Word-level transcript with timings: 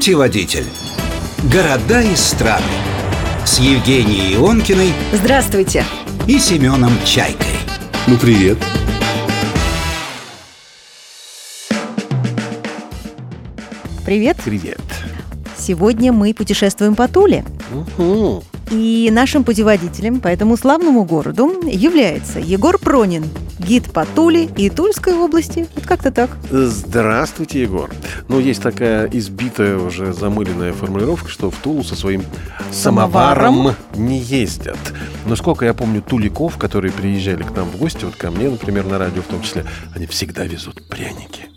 Путеводитель. 0.00 0.64
Города 1.52 2.00
и 2.00 2.16
страны. 2.16 2.64
С 3.44 3.58
Евгенией 3.58 4.34
Ионкиной 4.36 4.94
Здравствуйте. 5.12 5.84
и 6.26 6.38
Семеном 6.38 6.92
Чайкой. 7.04 7.58
Ну, 8.06 8.16
привет. 8.16 8.56
Привет. 14.06 14.38
Привет. 14.42 14.80
Сегодня 15.58 16.14
мы 16.14 16.32
путешествуем 16.32 16.94
по 16.94 17.06
Туле. 17.06 17.44
Угу. 17.70 18.42
И 18.70 19.10
нашим 19.12 19.42
путеводителем 19.42 20.20
по 20.20 20.28
этому 20.28 20.56
славному 20.56 21.04
городу 21.04 21.50
является 21.66 22.38
Егор 22.38 22.78
Пронин, 22.78 23.24
гид 23.58 23.90
по 23.92 24.06
Туле 24.06 24.44
и 24.44 24.70
Тульской 24.70 25.14
области. 25.14 25.66
Вот 25.74 25.86
как-то 25.86 26.12
так. 26.12 26.30
Здравствуйте, 26.50 27.62
Егор. 27.62 27.90
Ну, 28.28 28.38
есть 28.38 28.62
такая 28.62 29.08
избитая, 29.12 29.76
уже 29.76 30.12
замыленная 30.12 30.72
формулировка, 30.72 31.28
что 31.28 31.50
в 31.50 31.56
Тулу 31.56 31.82
со 31.82 31.96
своим 31.96 32.22
самоваром, 32.70 33.54
Самоваром? 33.54 33.76
не 33.96 34.18
ездят. 34.20 34.78
Но 35.26 35.34
сколько 35.34 35.64
я 35.64 35.74
помню 35.74 36.00
туликов, 36.00 36.56
которые 36.56 36.92
приезжали 36.92 37.42
к 37.42 37.50
нам 37.56 37.68
в 37.68 37.76
гости, 37.76 38.04
вот 38.04 38.14
ко 38.14 38.30
мне, 38.30 38.48
например, 38.48 38.86
на 38.86 38.98
радио 38.98 39.22
в 39.22 39.26
том 39.26 39.42
числе, 39.42 39.64
они 39.96 40.06
всегда 40.06 40.44
везут 40.44 40.86
пряники. 40.88 41.48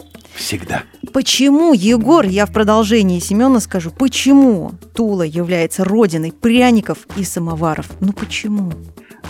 Всегда. 0.44 0.84
Почему, 1.14 1.74
Егор, 1.74 2.26
я 2.26 2.46
в 2.46 2.52
продолжении 2.52 3.20
Семена 3.20 3.62
скажу, 3.62 3.92
почему 3.92 4.74
Тула 4.94 5.24
является 5.24 5.86
родиной 5.86 6.34
пряников 6.34 7.08
и 7.16 7.24
самоваров? 7.24 7.90
Ну 8.02 8.12
почему? 8.12 8.74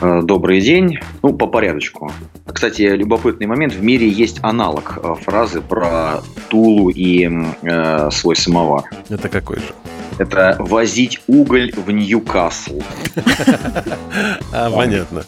Э, 0.01 0.21
Добрый 0.23 0.59
день. 0.59 0.97
Ну, 1.21 1.33
по 1.33 1.45
порядочку. 1.45 2.11
Кстати, 2.51 2.81
любопытный 2.81 3.45
момент. 3.45 3.73
В 3.73 3.83
мире 3.83 4.09
есть 4.09 4.39
аналог 4.41 4.97
э, 5.03 5.13
фразы 5.21 5.61
про 5.61 6.21
Тулу 6.49 6.89
и 6.89 7.29
э, 7.61 8.09
свой 8.09 8.35
самовар. 8.35 8.85
Это 9.07 9.29
какой 9.29 9.57
же? 9.57 9.71
Это 10.17 10.55
«возить 10.59 11.21
уголь 11.27 11.71
в 11.75 11.91
Ньюкасл». 11.91 12.81
А, 14.55 14.69
понятно. 14.69 15.23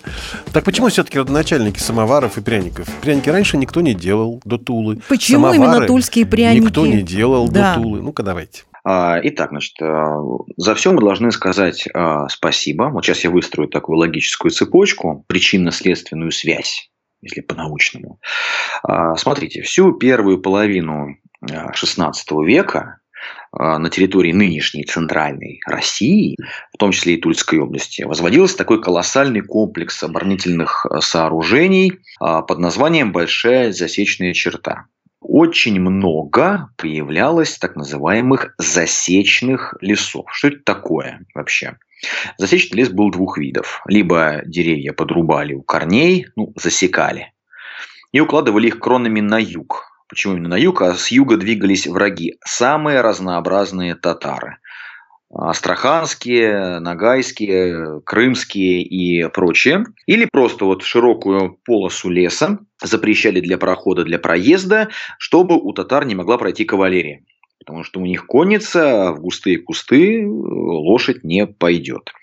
Так 0.53 0.63
почему 0.63 0.89
все-таки 0.89 1.17
родоначальники 1.17 1.79
самоваров 1.79 2.37
и 2.37 2.41
пряников? 2.41 2.87
Пряники 3.01 3.29
раньше 3.29 3.57
никто 3.57 3.81
не 3.81 3.95
делал 3.95 4.39
до 4.45 4.59
Тулы. 4.59 5.01
Почему 5.09 5.51
именно 5.51 5.87
тульские 5.87 6.27
пряники? 6.27 6.63
Никто 6.63 6.85
не 6.85 7.01
делал 7.01 7.49
до 7.49 7.73
Тулы. 7.75 8.01
Ну-ка, 8.01 8.21
давайте. 8.21 8.63
А, 8.87 9.19
Итак, 9.23 9.49
значит, 9.49 9.81
э, 9.81 10.15
за 10.57 10.75
все 10.75 10.91
мы 10.91 11.01
должны 11.01 11.31
сказать 11.31 11.87
э, 11.87 12.27
спасибо. 12.29 12.83
Вот 12.89 13.03
сейчас 13.03 13.23
я 13.23 13.31
выстрою 13.31 13.67
такую 13.67 13.97
логическую 13.97 14.51
цепочку, 14.51 15.25
причинно-следственную 15.27 16.31
связь, 16.31 16.91
если 17.21 17.41
по-научному. 17.41 18.19
А, 18.83 19.15
Смотрите, 19.15 19.63
всю 19.63 19.93
первую 19.93 20.39
половину 20.39 21.17
XVI 21.43 22.13
века 22.45 22.99
э, 23.01 23.04
на 23.57 23.89
территории 23.89 24.31
нынешней 24.31 24.83
центральной 24.83 25.59
России, 25.65 26.35
в 26.73 26.77
том 26.77 26.91
числе 26.91 27.15
и 27.15 27.21
Тульской 27.21 27.59
области, 27.59 28.03
возводился 28.03 28.57
такой 28.57 28.81
колоссальный 28.81 29.41
комплекс 29.41 30.01
оборонительных 30.03 30.85
э, 30.85 30.99
сооружений 31.01 31.99
а, 32.19 32.41
под 32.41 32.59
названием 32.59 33.11
«Большая 33.11 33.71
засечная 33.71 34.33
черта» 34.33 34.85
очень 35.27 35.79
много 35.79 36.69
появлялось 36.77 37.57
так 37.57 37.75
называемых 37.75 38.53
засечных 38.57 39.73
лесов. 39.81 40.25
Что 40.31 40.49
это 40.49 40.59
такое 40.63 41.25
вообще? 41.33 41.77
Засечный 42.37 42.79
лес 42.79 42.89
был 42.89 43.11
двух 43.11 43.37
видов. 43.37 43.81
Либо 43.87 44.41
деревья 44.45 44.93
подрубали 44.93 45.53
у 45.53 45.63
корней, 45.63 46.27
ну, 46.35 46.53
засекали, 46.55 47.33
и 48.11 48.19
укладывали 48.19 48.67
их 48.67 48.79
кронами 48.79 49.19
на 49.19 49.39
юг. 49.39 49.94
Почему 50.07 50.33
именно 50.33 50.49
на 50.49 50.57
юг? 50.57 50.81
А 50.81 50.93
с 50.93 51.09
юга 51.09 51.37
двигались 51.37 51.87
враги. 51.87 52.37
Самые 52.43 53.01
разнообразные 53.01 53.95
татары. 53.95 54.57
Астраханские, 55.33 56.79
Ногайские, 56.79 58.01
Крымские 58.01 58.83
и 58.83 59.27
прочие. 59.29 59.85
Или 60.05 60.27
просто 60.31 60.65
вот 60.65 60.83
широкую 60.83 61.59
полосу 61.65 62.09
леса 62.09 62.59
запрещали 62.81 63.41
для 63.41 63.57
прохода, 63.57 64.03
для 64.03 64.19
проезда, 64.19 64.89
чтобы 65.17 65.55
у 65.55 65.73
татар 65.73 66.05
не 66.05 66.15
могла 66.15 66.37
пройти 66.37 66.63
кавалерия. 66.63 67.23
Потому 67.59 67.83
что 67.83 67.99
у 67.99 68.05
них 68.05 68.27
конница, 68.27 69.07
а 69.07 69.11
в 69.11 69.21
густые 69.21 69.57
кусты 69.57 70.21
э, 70.21 70.25
лошадь 70.25 71.23
не 71.23 71.47
пойдет. 71.47 72.13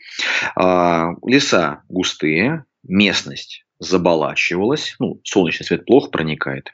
А, 0.54 1.14
Леса 1.26 1.82
густые, 1.88 2.64
местность 2.84 3.64
заболачивалась, 3.80 4.94
ну, 5.00 5.20
солнечный 5.24 5.66
свет 5.66 5.84
плохо 5.84 6.10
проникает. 6.10 6.72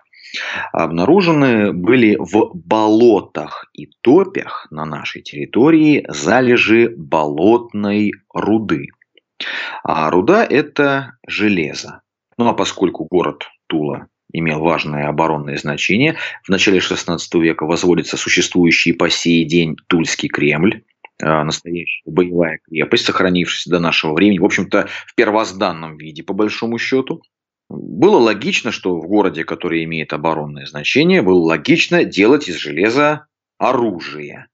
Обнаружены 0.72 1.72
были 1.72 2.16
в 2.18 2.50
болотах 2.54 3.66
и 3.72 3.86
топях 4.00 4.66
на 4.70 4.84
нашей 4.84 5.22
территории 5.22 6.04
залежи 6.08 6.94
болотной 6.96 8.12
руды. 8.32 8.88
А 9.84 10.10
руда– 10.10 10.44
это 10.50 11.18
железо. 11.26 12.02
Ну 12.36 12.48
а 12.48 12.54
поскольку 12.54 13.06
город 13.10 13.48
Тула 13.66 14.08
имел 14.32 14.60
важное 14.60 15.08
оборонное 15.08 15.56
значение, 15.56 16.16
в 16.44 16.48
начале 16.48 16.78
XVI 16.78 17.18
века 17.40 17.64
возводится 17.64 18.16
существующий 18.16 18.92
по 18.92 19.08
сей 19.08 19.44
день 19.44 19.76
Тульский 19.86 20.28
Кремль, 20.28 20.82
э, 21.22 21.42
настоящая 21.42 22.02
боевая 22.04 22.60
крепость, 22.68 23.06
сохранившаяся 23.06 23.70
до 23.70 23.78
нашего 23.80 24.14
времени, 24.14 24.38
в 24.38 24.44
общем-то, 24.44 24.88
в 25.06 25.14
первозданном 25.14 25.96
виде, 25.96 26.22
по 26.22 26.34
большому 26.34 26.78
счету. 26.78 27.22
Было 27.68 28.16
логично, 28.16 28.72
что 28.72 28.98
в 28.98 29.06
городе, 29.06 29.44
который 29.44 29.84
имеет 29.84 30.12
оборонное 30.12 30.66
значение, 30.66 31.20
было 31.22 31.40
логично 31.40 32.04
делать 32.04 32.48
из 32.48 32.56
железа 32.56 33.26
оружие. 33.58 34.46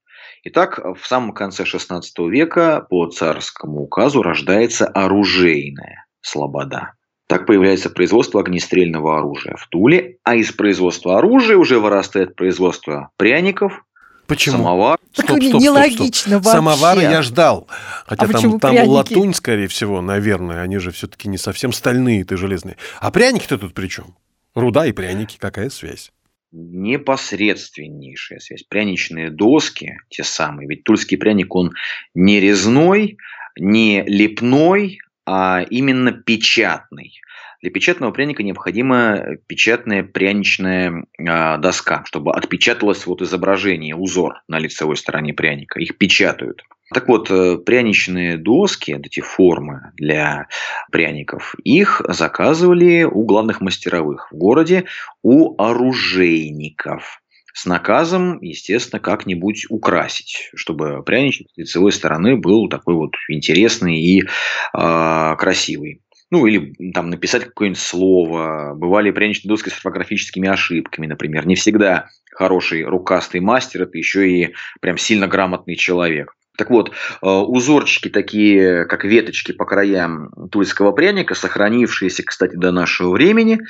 Итак, 0.43 0.79
в 0.79 1.07
самом 1.07 1.33
конце 1.33 1.63
XVI 1.63 2.03
века 2.29 2.87
по 2.91 3.07
царскому 3.07 3.83
указу 3.83 4.23
рождается 4.23 4.87
оружейная 4.87 6.07
слобода. 6.21 6.93
Так 7.27 7.47
появляется 7.47 7.89
производство 7.89 8.41
огнестрельного 8.41 9.19
оружия 9.19 9.57
в 9.57 9.67
Туле, 9.69 10.19
а 10.25 10.35
из 10.35 10.53
производства 10.53 11.19
оружия 11.19 11.57
уже 11.57 11.79
вырастает 11.79 12.37
производство 12.37 13.11
пряников, 13.17 13.85
Почему? 14.27 14.59
самовар. 14.59 14.99
Так 15.15 15.31
нелогично 15.31 16.37
вообще. 16.39 16.51
Самовары 16.51 17.03
я 17.03 17.23
ждал. 17.23 17.69
Хотя 18.07 18.25
А 18.25 18.29
там, 18.29 18.59
там 18.59 18.73
пряники? 18.73 18.89
латунь, 18.89 19.35
скорее 19.35 19.69
всего, 19.69 20.01
наверное. 20.01 20.63
Они 20.63 20.79
же 20.79 20.91
все-таки 20.91 21.29
не 21.29 21.39
совсем 21.39 21.73
стальные-то 21.73 22.37
железные. 22.37 22.77
А 23.01 23.11
пряники-то 23.11 23.59
тут 23.59 23.75
при 23.75 23.89
чем? 23.89 24.17
Руда 24.55 24.87
и 24.87 24.93
пряники. 24.93 25.37
Какая 25.39 25.71
связь? 25.71 26.11
непосредственнейшая 26.57 28.39
связь. 28.39 28.63
Пряничные 28.63 29.31
доски, 29.31 29.97
те 30.09 30.23
самые. 30.23 30.69
Ведь 30.69 30.85
тульский 30.85 31.19
пряник, 31.19 31.55
он 31.55 31.73
не 32.15 32.39
резной, 32.39 33.19
не 33.59 34.03
лепной, 34.03 35.01
а 35.27 35.63
именно 35.69 36.13
печатный. 36.13 37.21
Для 37.63 37.71
печатного 37.71 38.11
пряника 38.13 38.43
необходима 38.43 39.37
печатная 39.47 40.03
пряничная 40.03 41.07
а, 41.19 41.57
доска, 41.59 42.03
чтобы 42.07 42.33
отпечаталось 42.33 43.07
вот 43.07 43.23
изображение, 43.23 43.95
узор 43.95 44.43
на 44.49 44.59
лицевой 44.59 44.97
стороне 44.97 45.33
пряника. 45.33 45.81
Их 45.81 45.97
печатают. 45.99 46.63
Так 46.93 47.09
вот, 47.09 47.31
э, 47.31 47.57
пряничные 47.59 48.37
доски, 48.37 48.93
эти 48.93 49.21
формы 49.21 49.93
для 49.97 50.49
пряников, 50.93 51.55
их 51.65 52.03
заказывали 52.07 53.05
у 53.05 53.25
главных 53.25 53.61
мастеровых 53.61 54.31
в 54.31 54.37
городе, 54.37 54.85
у 55.23 55.61
оружейников. 55.61 57.21
С 57.57 57.67
наказом, 57.67 58.41
естественно, 58.43 59.01
как-нибудь 59.01 59.67
украсить, 59.71 60.51
чтобы 60.57 61.03
пряничек 61.05 61.47
с 61.53 61.57
лицевой 61.57 61.93
стороны 61.93 62.37
был 62.37 62.69
такой 62.69 62.95
вот 62.95 63.13
интересный 63.29 64.01
и 64.01 64.25
а, 64.73 65.37
красивый. 65.37 66.03
Ну, 66.35 66.47
или 66.47 66.75
там 66.93 67.11
написать 67.11 67.45
какое-нибудь 67.45 67.81
слово. 67.81 68.75
Бывали 68.75 69.13
пряничные 69.13 69.51
доски 69.51 69.69
с 69.69 69.75
орфографическими 69.75 70.49
ошибками, 70.49 71.07
например. 71.07 71.47
Не 71.47 71.55
всегда 71.55 72.09
хороший 72.33 72.83
рукастый 72.83 73.41
мастер– 73.41 73.83
это 73.85 73.97
еще 73.97 74.29
и 74.29 74.55
прям 74.81 74.99
сильно 74.99 75.29
грамотный 75.29 75.77
человек. 75.77 76.35
Так 76.59 76.71
вот, 76.71 76.91
э, 76.91 77.27
узорчики 77.29 78.09
такие, 78.09 78.85
как 78.87 79.05
веточки 79.05 79.53
по 79.53 79.65
краям 79.65 80.33
тульского 80.51 80.91
пряника, 80.91 81.37
сохранившиеся, 81.37 82.25
кстати, 82.25 82.57
до 82.57 82.73
нашего 82.73 83.13
времени, 83.13 83.61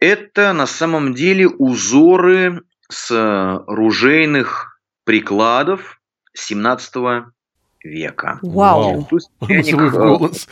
это 0.00 0.52
на 0.52 0.66
самом 0.66 1.14
деле 1.14 1.48
узоры 1.48 2.60
с 2.90 3.64
ружейных 3.66 4.78
прикладов 5.06 5.98
17 6.34 7.24
века. 7.82 8.38
Вау. 8.42 9.08
Э, 9.48 9.90
голос. 9.90 10.48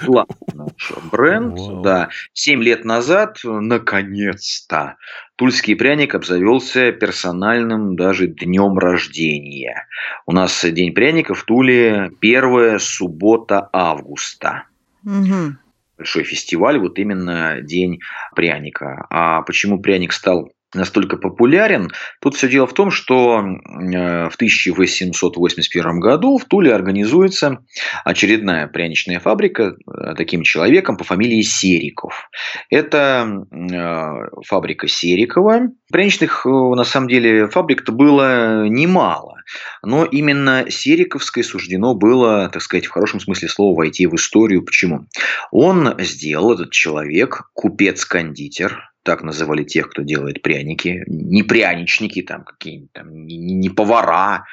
наш 0.55 0.93
бренд, 1.13 1.59
Вау. 1.59 1.83
да. 1.83 2.09
Семь 2.33 2.63
лет 2.63 2.85
назад, 2.85 3.39
э, 3.45 3.49
наконец-то, 3.49 4.97
тульский 5.37 5.77
пряник 5.77 6.15
обзавелся 6.15 6.93
персональным 6.93 7.97
даже 7.97 8.27
днем 8.27 8.79
рождения. 8.79 9.87
У 10.27 10.33
нас 10.33 10.65
День 10.65 10.93
пряника 10.93 11.35
в 11.35 11.45
Туле 11.45 12.11
первая 12.21 12.79
суббота 12.79 13.69
августа. 13.73 14.65
Мгм. 15.03 15.59
Большой 15.97 16.25
фестиваль, 16.25 16.79
вот 16.79 16.99
именно 16.99 17.61
День 17.61 18.01
пряника. 18.35 19.07
А 19.11 19.43
почему 19.43 19.81
пряник 19.81 20.13
стал 20.13 20.51
настолько 20.75 21.17
популярен. 21.17 21.91
Тут 22.21 22.35
все 22.35 22.49
дело 22.49 22.67
в 22.67 22.75
том, 22.75 22.91
что 22.91 23.41
э, 23.41 24.29
в 24.29 24.35
1881 24.35 26.01
году 26.01 26.39
в 26.39 26.45
Туле 26.45 26.75
организуется 26.75 27.59
очередная 28.05 28.67
пряничная 28.67 29.21
фабрика 29.21 29.75
э, 29.75 30.15
таким 30.17 30.43
человеком 30.43 30.97
по 30.97 31.05
фамилии 31.05 31.43
Сериков. 31.43 32.29
Это 32.71 33.47
э, 33.51 34.41
фабрика 34.47 34.89
Серикова. 34.89 35.69
Пряничных, 35.91 36.45
на 36.45 36.85
самом 36.85 37.09
деле, 37.09 37.49
фабрик-то 37.49 37.93
было 37.93 38.67
немало. 38.69 39.37
Но 39.83 40.05
именно 40.05 40.67
Сериковской 40.69 41.43
суждено 41.43 41.95
было, 41.95 42.49
так 42.51 42.63
сказать, 42.63 42.87
в 42.87 42.91
хорошем 42.91 43.21
смысле 43.21 43.49
слова 43.49 43.77
войти 43.77 44.07
в 44.07 44.15
историю. 44.15 44.63
Почему? 44.63 45.07
Он 45.51 45.95
сделал, 46.01 46.53
этот 46.53 46.73
человек, 46.73 47.51
купец-кондитер, 47.55 48.88
так 49.03 49.23
называли 49.23 49.65
тех, 49.65 49.91
кто 49.91 50.03
делает 50.03 50.43
пряники, 50.43 51.03
не 51.07 51.43
пряничники, 51.43 52.23
там 52.23 52.45
какие-нибудь 52.45 52.93
там, 52.93 53.27
не, 53.27 53.37
не 53.37 53.71
повара, 53.71 54.45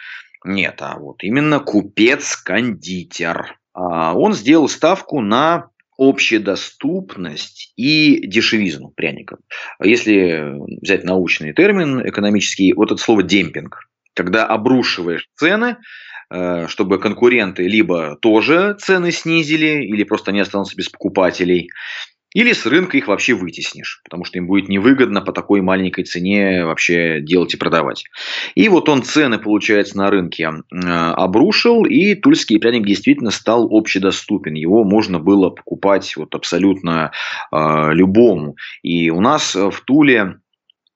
нет, 0.46 0.76
а 0.80 0.98
вот 0.98 1.24
именно 1.24 1.60
купец-кондитер. 1.60 3.58
А 3.74 4.14
он 4.14 4.34
сделал 4.34 4.70
ставку 4.70 5.20
на 5.22 5.70
общедоступность 5.98 7.74
и 7.76 8.26
дешевизну 8.28 8.90
пряников. 8.90 9.40
Если 9.82 10.54
взять 10.82 11.04
научный 11.04 11.54
термин 11.54 12.08
экономический, 12.08 12.74
вот 12.74 12.92
это 12.92 13.02
слово 13.02 13.24
демпинг, 13.24 13.90
когда 14.14 14.46
обрушиваешь 14.46 15.30
цены, 15.36 15.78
э, 16.30 16.68
чтобы 16.68 17.00
конкуренты 17.00 17.68
либо 17.68 18.18
тоже 18.18 18.76
цены 18.80 19.12
снизили, 19.12 19.84
или 19.86 20.04
просто 20.04 20.32
не 20.32 20.42
останутся 20.42 20.76
без 20.76 20.90
покупателей, 20.90 21.70
или 22.36 22.52
с 22.52 22.66
рынка 22.66 22.98
их 22.98 23.08
вообще 23.08 23.34
вытеснишь, 23.34 24.02
потому 24.04 24.26
что 24.26 24.38
им 24.38 24.46
будет 24.46 24.68
невыгодно 24.68 25.22
по 25.22 25.32
такой 25.32 25.62
маленькой 25.62 26.04
цене 26.04 26.66
вообще 26.66 27.22
делать 27.22 27.54
и 27.54 27.58
продавать. 27.58 28.04
И 28.56 28.68
вот 28.68 28.90
он 28.90 29.04
цены, 29.04 29.40
получается, 29.40 29.98
на 29.98 30.12
рынке 30.12 30.44
э, 30.44 30.78
обрушил, 30.78 31.86
и 31.86 32.14
тульский 32.14 32.60
пряник 32.60 32.86
действительно 32.86 33.32
стал 33.32 33.70
общедоступен. 33.72 34.54
Его 34.54 34.84
можно 34.84 35.18
было 35.18 35.50
покупать 35.50 36.14
вот 36.18 36.36
абсолютно 36.36 37.14
э, 37.54 37.94
любому. 37.94 38.58
И 38.84 39.10
у 39.10 39.22
нас 39.22 39.56
в 39.56 39.82
Туле 39.86 40.40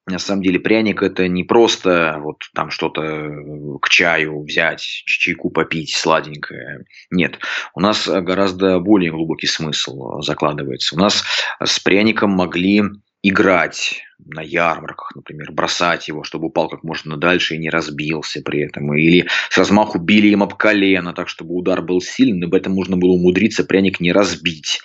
на 0.06 0.18
самом 0.18 0.42
деле 0.42 0.58
пряник 0.58 1.02
это 1.02 1.28
не 1.28 1.44
просто 1.44 2.18
вот 2.22 2.38
там 2.54 2.70
что-то 2.70 3.02
э, 3.02 3.78
к 3.80 3.88
чаю 3.88 4.42
взять, 4.42 4.80
чайку 4.80 5.50
попить 5.50 5.94
сладенькое. 5.94 6.84
Нет, 7.10 7.38
у 7.74 7.80
нас 7.80 8.08
гораздо 8.08 8.80
более 8.80 9.12
глубокий 9.12 9.46
смысл 9.46 10.20
закладывается. 10.20 10.96
У 10.96 10.98
нас 10.98 11.24
с 11.62 11.78
пряником 11.80 12.30
могли 12.30 12.82
играть 13.22 14.02
на 14.18 14.40
ярмарках, 14.40 15.14
например, 15.14 15.52
бросать 15.52 16.08
его, 16.08 16.24
чтобы 16.24 16.46
упал 16.46 16.68
как 16.68 16.82
можно 16.82 17.16
дальше 17.16 17.54
и 17.54 17.58
не 17.58 17.70
разбился 17.70 18.40
при 18.42 18.62
этом. 18.62 18.94
Или 18.94 19.28
с 19.50 19.58
размаху 19.58 19.98
били 19.98 20.28
им 20.28 20.42
об 20.42 20.54
колено, 20.54 21.12
так 21.12 21.28
чтобы 21.28 21.54
удар 21.54 21.82
был 21.82 22.00
сильный, 22.00 22.38
но 22.38 22.46
об 22.46 22.54
этом 22.54 22.72
можно 22.72 22.96
было 22.96 23.12
умудриться 23.12 23.64
пряник 23.64 24.00
не 24.00 24.12
разбить 24.12 24.80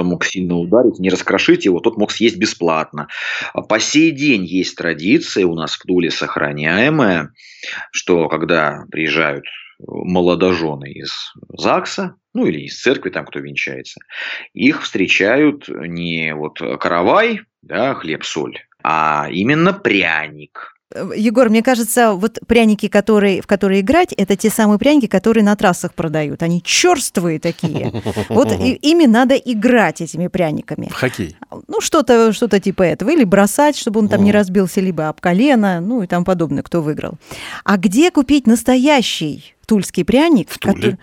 кто 0.00 0.08
мог 0.08 0.24
сильно 0.24 0.56
ударить, 0.56 0.98
не 0.98 1.10
раскрошить 1.10 1.66
его, 1.66 1.78
тот 1.80 1.98
мог 1.98 2.10
съесть 2.10 2.38
бесплатно. 2.38 3.08
По 3.68 3.78
сей 3.78 4.12
день 4.12 4.46
есть 4.46 4.74
традиция 4.74 5.44
у 5.44 5.54
нас 5.54 5.74
в 5.74 5.82
Туле 5.82 6.10
сохраняемая, 6.10 7.34
что 7.92 8.26
когда 8.28 8.86
приезжают 8.90 9.44
молодожены 9.78 10.90
из 10.90 11.34
ЗАГСа, 11.50 12.14
ну 12.32 12.46
или 12.46 12.60
из 12.60 12.80
церкви, 12.80 13.10
там 13.10 13.26
кто 13.26 13.40
венчается, 13.40 14.00
их 14.54 14.82
встречают 14.82 15.68
не 15.68 16.34
вот 16.34 16.60
каравай, 16.80 17.42
да, 17.60 17.92
хлеб-соль, 17.92 18.56
а 18.82 19.28
именно 19.30 19.74
пряник. 19.74 20.79
Э, 20.92 21.10
Егор, 21.16 21.48
мне 21.48 21.62
кажется, 21.62 22.12
вот 22.12 22.38
пряники, 22.46 22.88
которые, 22.88 23.42
в 23.42 23.46
которые 23.46 23.80
играть, 23.80 24.12
это 24.12 24.36
те 24.36 24.50
самые 24.50 24.78
пряники, 24.78 25.06
которые 25.06 25.44
на 25.44 25.54
трассах 25.56 25.94
продают. 25.94 26.42
Они 26.42 26.62
черствые 26.62 27.38
такие. 27.38 27.92
Вот 28.28 28.52
и, 28.52 28.72
ими 28.74 29.06
надо 29.06 29.34
играть 29.34 30.00
этими 30.00 30.28
пряниками. 30.28 30.88
В 30.88 30.94
хоккей. 30.94 31.36
Ну, 31.68 31.80
что-то 31.80 32.32
что 32.32 32.48
типа 32.48 32.82
этого. 32.82 33.10
Или 33.10 33.24
бросать, 33.24 33.76
чтобы 33.76 34.00
он 34.00 34.08
там 34.08 34.24
не 34.24 34.32
разбился, 34.32 34.80
либо 34.80 35.08
об 35.08 35.20
колено, 35.20 35.80
ну 35.80 36.02
и 36.02 36.06
там 36.06 36.24
подобное, 36.24 36.62
кто 36.62 36.82
выиграл. 36.82 37.14
А 37.64 37.76
где 37.76 38.10
купить 38.10 38.46
настоящий 38.46 39.54
тульский 39.66 40.04
пряник? 40.04 40.50
В 40.50 40.58
Туле. 40.58 40.74
Который... 40.74 40.98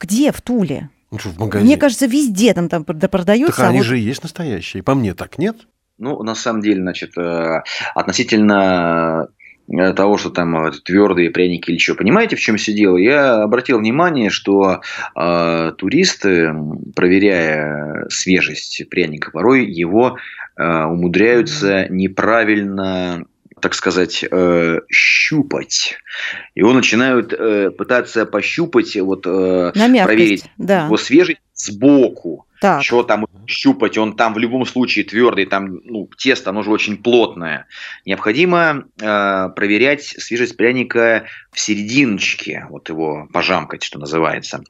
Где 0.00 0.32
в 0.32 0.40
Туле? 0.42 0.90
Ну, 1.10 1.18
что, 1.18 1.30
в 1.30 1.38
магазине. 1.38 1.68
Мне 1.68 1.76
кажется, 1.76 2.06
везде 2.06 2.54
там, 2.54 2.68
там 2.68 2.84
продается. 2.84 3.56
Так 3.56 3.68
они 3.68 3.78
а 3.78 3.80
вот- 3.80 3.86
же 3.86 3.98
и 3.98 4.02
есть 4.02 4.22
настоящие. 4.22 4.82
По 4.82 4.94
мне 4.94 5.14
так, 5.14 5.38
нет? 5.38 5.56
Ну, 5.98 6.22
на 6.22 6.34
самом 6.34 6.60
деле, 6.60 6.80
значит, 6.82 7.16
э, 7.16 7.62
относительно 7.94 9.28
э, 9.68 9.92
того, 9.94 10.18
что 10.18 10.30
там 10.30 10.56
э, 10.66 10.72
твердые 10.84 11.30
пряники 11.30 11.70
или 11.70 11.78
что. 11.78 11.94
Понимаете, 11.94 12.36
в 12.36 12.40
чем 12.40 12.56
все 12.56 12.72
дело? 12.74 12.98
Я 12.98 13.42
обратил 13.42 13.78
внимание, 13.78 14.28
что 14.28 14.82
э, 15.14 15.72
туристы, 15.78 16.54
проверяя 16.94 18.06
свежесть 18.10 18.88
пряника, 18.90 19.30
порой 19.30 19.64
его 19.64 20.18
э, 20.56 20.84
умудряются 20.84 21.86
неправильно 21.88 23.26
так 23.60 23.74
сказать, 23.74 24.24
э, 24.30 24.80
щупать. 24.90 25.96
Его 26.54 26.72
начинают 26.72 27.32
э, 27.32 27.70
пытаться 27.70 28.26
пощупать, 28.26 28.94
вот, 28.96 29.26
э, 29.26 29.72
На 29.74 29.88
мягкость, 29.88 30.04
проверить 30.04 30.44
да. 30.58 30.84
его 30.84 30.96
свежесть 30.96 31.40
сбоку. 31.54 32.45
Так. 32.60 32.82
Что 32.82 33.02
там 33.02 33.26
щупать, 33.46 33.98
он 33.98 34.16
там 34.16 34.34
в 34.34 34.38
любом 34.38 34.64
случае 34.66 35.04
твердый, 35.04 35.46
там 35.46 35.80
ну, 35.84 36.08
тесто, 36.16 36.50
оно 36.50 36.62
же 36.62 36.70
очень 36.70 36.96
плотное. 36.96 37.66
Необходимо 38.04 38.84
э, 39.00 39.48
проверять 39.54 40.02
свежесть 40.04 40.56
пряника 40.56 41.24
в 41.52 41.60
серединочке, 41.60 42.66
вот 42.70 42.88
его 42.88 43.28
пожамкать, 43.32 43.82
что 43.82 43.98
называется. 43.98 44.62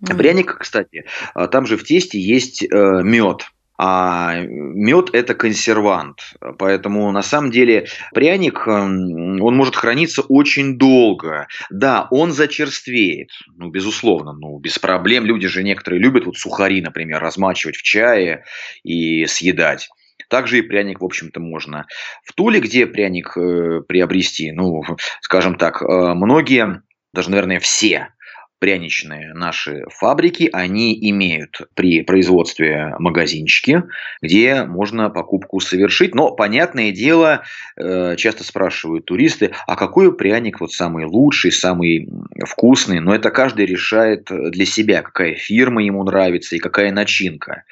Мгм. 0.00 0.16
Пряник, 0.16 0.58
кстати, 0.58 1.04
э, 1.34 1.48
там 1.48 1.66
же 1.66 1.76
в 1.76 1.84
тесте 1.84 2.18
есть 2.18 2.62
мед. 2.62 3.50
А 3.80 4.34
мед 4.40 5.10
это 5.12 5.34
консервант. 5.34 6.34
Поэтому 6.58 7.12
на 7.12 7.22
самом 7.22 7.52
деле 7.52 7.86
пряник, 8.12 8.66
м, 8.66 9.40
он 9.40 9.54
может 9.56 9.76
храниться 9.76 10.22
очень 10.22 10.78
долго. 10.78 11.46
Да, 11.70 12.08
он 12.10 12.32
зачерствеет, 12.32 13.30
ну, 13.56 13.70
безусловно, 13.70 14.32
ну, 14.32 14.58
без 14.58 14.80
проблем. 14.80 15.24
Люди 15.26 15.46
же 15.46 15.62
некоторые 15.62 16.00
любят 16.00 16.26
вот 16.26 16.36
сухари, 16.36 16.82
например, 16.82 17.20
размачивать 17.22 17.76
в 17.76 17.82
чае 17.82 18.42
и 18.82 19.26
съедать. 19.26 19.88
Также 20.28 20.58
и 20.58 20.62
пряник, 20.62 21.00
в 21.00 21.04
общем-то, 21.04 21.38
можно. 21.38 21.86
В 22.24 22.32
Туле, 22.32 22.58
где 22.60 22.84
пряник 22.86 23.36
э, 23.36 23.80
приобрести, 23.86 24.50
ну, 24.50 24.82
скажем 25.22 25.54
так, 25.54 25.80
э, 25.82 25.86
многие, 25.86 26.82
даже, 27.14 27.30
наверное, 27.30 27.60
все 27.60 28.08
пряничные 28.58 29.32
наши 29.34 29.84
фабрики, 29.90 30.48
они 30.52 30.96
имеют 31.10 31.60
при 31.74 32.02
производстве 32.02 32.94
магазинчики, 32.98 33.82
где 34.22 34.64
можно 34.64 35.10
покупку 35.10 35.60
совершить. 35.60 36.14
Но, 36.14 36.32
понятное 36.32 36.92
дело, 36.92 37.42
э, 37.76 38.16
часто 38.16 38.44
спрашивают 38.44 39.06
туристы, 39.06 39.52
а 39.66 39.76
какой 39.76 40.16
пряник 40.16 40.60
вот 40.60 40.72
самый 40.72 41.04
лучший, 41.04 41.52
самый 41.52 42.08
вкусный? 42.46 43.00
Но 43.00 43.14
это 43.14 43.30
каждый 43.30 43.66
решает 43.66 44.28
для 44.28 44.66
себя, 44.66 45.02
какая 45.02 45.34
фирма 45.34 45.82
ему 45.82 46.02
нравится 46.04 46.56
и 46.56 46.58
какая 46.58 46.92
начинка. 46.92 47.64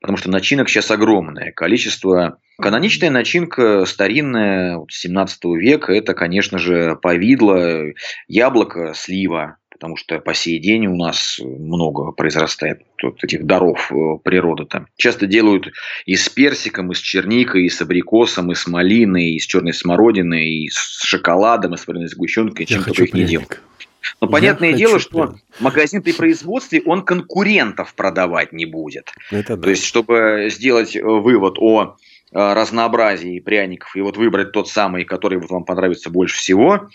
Потому 0.00 0.16
что 0.16 0.30
начинок 0.30 0.68
сейчас 0.68 0.90
огромное 0.90 1.52
количество. 1.52 2.38
Каноничная 2.60 3.10
начинка 3.10 3.84
старинная, 3.84 4.76
вот 4.76 4.92
17 4.92 5.44
века, 5.56 5.92
это, 5.92 6.14
конечно 6.14 6.58
же, 6.58 6.96
повидло, 6.96 7.92
яблоко, 8.28 8.92
слива. 8.94 9.56
Потому 9.84 9.98
что 9.98 10.18
по 10.18 10.32
сей 10.32 10.58
день 10.60 10.86
у 10.86 10.96
нас 10.96 11.38
много 11.38 12.10
произрастает 12.12 12.80
вот 13.02 13.22
этих 13.22 13.44
даров 13.44 13.92
э, 13.92 14.16
природы. 14.24 14.64
Там. 14.64 14.86
Часто 14.96 15.26
делают 15.26 15.74
и 16.06 16.16
с 16.16 16.26
персиком, 16.30 16.92
и 16.92 16.94
с 16.94 16.98
черникой, 17.00 17.66
и 17.66 17.68
с 17.68 17.82
абрикосом, 17.82 18.50
и 18.50 18.54
с 18.54 18.66
малиной, 18.66 19.32
и 19.32 19.38
с 19.38 19.44
черной 19.44 19.74
смородиной, 19.74 20.48
и 20.48 20.70
с 20.70 21.02
шоколадом, 21.04 21.74
и 21.74 21.76
с 21.76 21.86
вареной 21.86 22.08
сгущенкой, 22.08 22.64
чем 22.64 22.82
только 22.82 23.04
их 23.04 23.12
не 23.12 23.24
делают. 23.24 23.60
Но 24.22 24.26
Я 24.26 24.32
понятное 24.32 24.72
хочу 24.72 24.78
дело, 24.78 24.98
что 24.98 25.26
пряник. 25.26 25.42
магазин 25.60 26.02
при 26.02 26.12
производстве, 26.12 26.80
он 26.86 27.04
конкурентов 27.04 27.94
продавать 27.94 28.54
не 28.54 28.64
будет. 28.64 29.12
Это 29.30 29.54
да. 29.54 29.64
То 29.64 29.68
есть, 29.68 29.84
чтобы 29.84 30.48
сделать 30.50 30.96
э, 30.96 31.02
вывод 31.02 31.56
о 31.58 31.96
разнообразии 32.34 33.40
пряников 33.40 33.94
и 33.96 34.00
вот 34.00 34.16
выбрать 34.16 34.52
тот 34.52 34.68
самый, 34.68 35.04
который 35.04 35.38
вот 35.38 35.50
вам 35.50 35.64
понравится 35.64 36.10
больше 36.10 36.36
всего, 36.36 36.88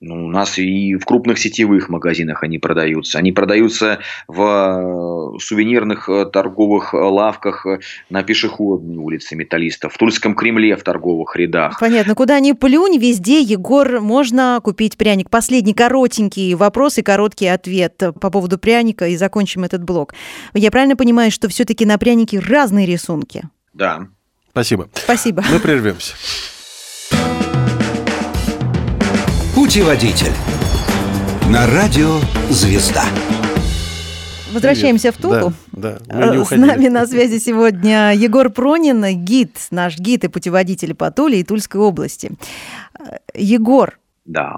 ну, 0.00 0.26
у 0.26 0.28
нас 0.28 0.58
и 0.58 0.94
в 0.96 1.04
крупных 1.04 1.38
сетевых 1.38 1.88
магазинах 1.88 2.42
они 2.42 2.58
продаются. 2.58 3.18
Они 3.18 3.32
продаются 3.32 4.00
в 4.28 4.42
э, 4.42 5.38
сувенирных 5.40 6.08
э, 6.08 6.26
торговых 6.26 6.92
э, 6.92 6.98
лавках 6.98 7.64
э, 7.64 7.78
на 8.10 8.22
пешеходной 8.22 8.98
улице 8.98 9.36
металлистов, 9.36 9.94
в 9.94 9.98
Тульском 9.98 10.34
Кремле 10.34 10.76
в 10.76 10.82
торговых 10.82 11.34
рядах. 11.36 11.80
Понятно. 11.80 12.14
Куда 12.14 12.38
ни 12.40 12.52
плюнь, 12.52 12.98
везде, 12.98 13.40
Егор, 13.40 14.00
можно 14.00 14.60
купить 14.62 14.98
пряник. 14.98 15.30
Последний 15.30 15.74
коротенький 15.74 16.54
вопрос 16.54 16.98
и 16.98 17.02
короткий 17.02 17.46
ответ 17.46 17.96
по 18.20 18.30
поводу 18.30 18.58
пряника, 18.58 19.08
и 19.08 19.16
закончим 19.16 19.64
этот 19.64 19.82
блок. 19.82 20.14
Я 20.52 20.70
правильно 20.70 20.96
понимаю, 20.96 21.30
что 21.30 21.48
все-таки 21.48 21.86
на 21.86 21.96
прянике 21.96 22.38
разные 22.38 22.86
рисунки? 22.86 23.44
Да. 23.72 24.08
Спасибо. 24.56 24.88
Спасибо. 24.94 25.44
Мы 25.52 25.60
прервемся. 25.60 26.14
Путеводитель 29.54 30.32
на 31.50 31.66
радио 31.66 32.20
«Звезда». 32.48 33.04
Возвращаемся 34.54 35.12
Привет. 35.12 35.18
в 35.18 35.40
Тулу. 35.40 35.52
Да, 35.72 35.98
да, 36.06 36.34
э, 36.34 36.44
С 36.46 36.50
нами 36.52 36.88
на 36.88 37.06
связи 37.06 37.38
сегодня 37.38 38.14
Егор 38.14 38.48
Пронин, 38.48 39.04
гид, 39.26 39.54
наш 39.70 39.98
гид 39.98 40.24
и 40.24 40.28
путеводитель 40.28 40.94
по 40.94 41.10
Туле 41.10 41.40
и 41.40 41.44
Тульской 41.44 41.78
области. 41.82 42.30
Э, 42.98 43.18
Егор. 43.34 43.98
Да. 44.24 44.56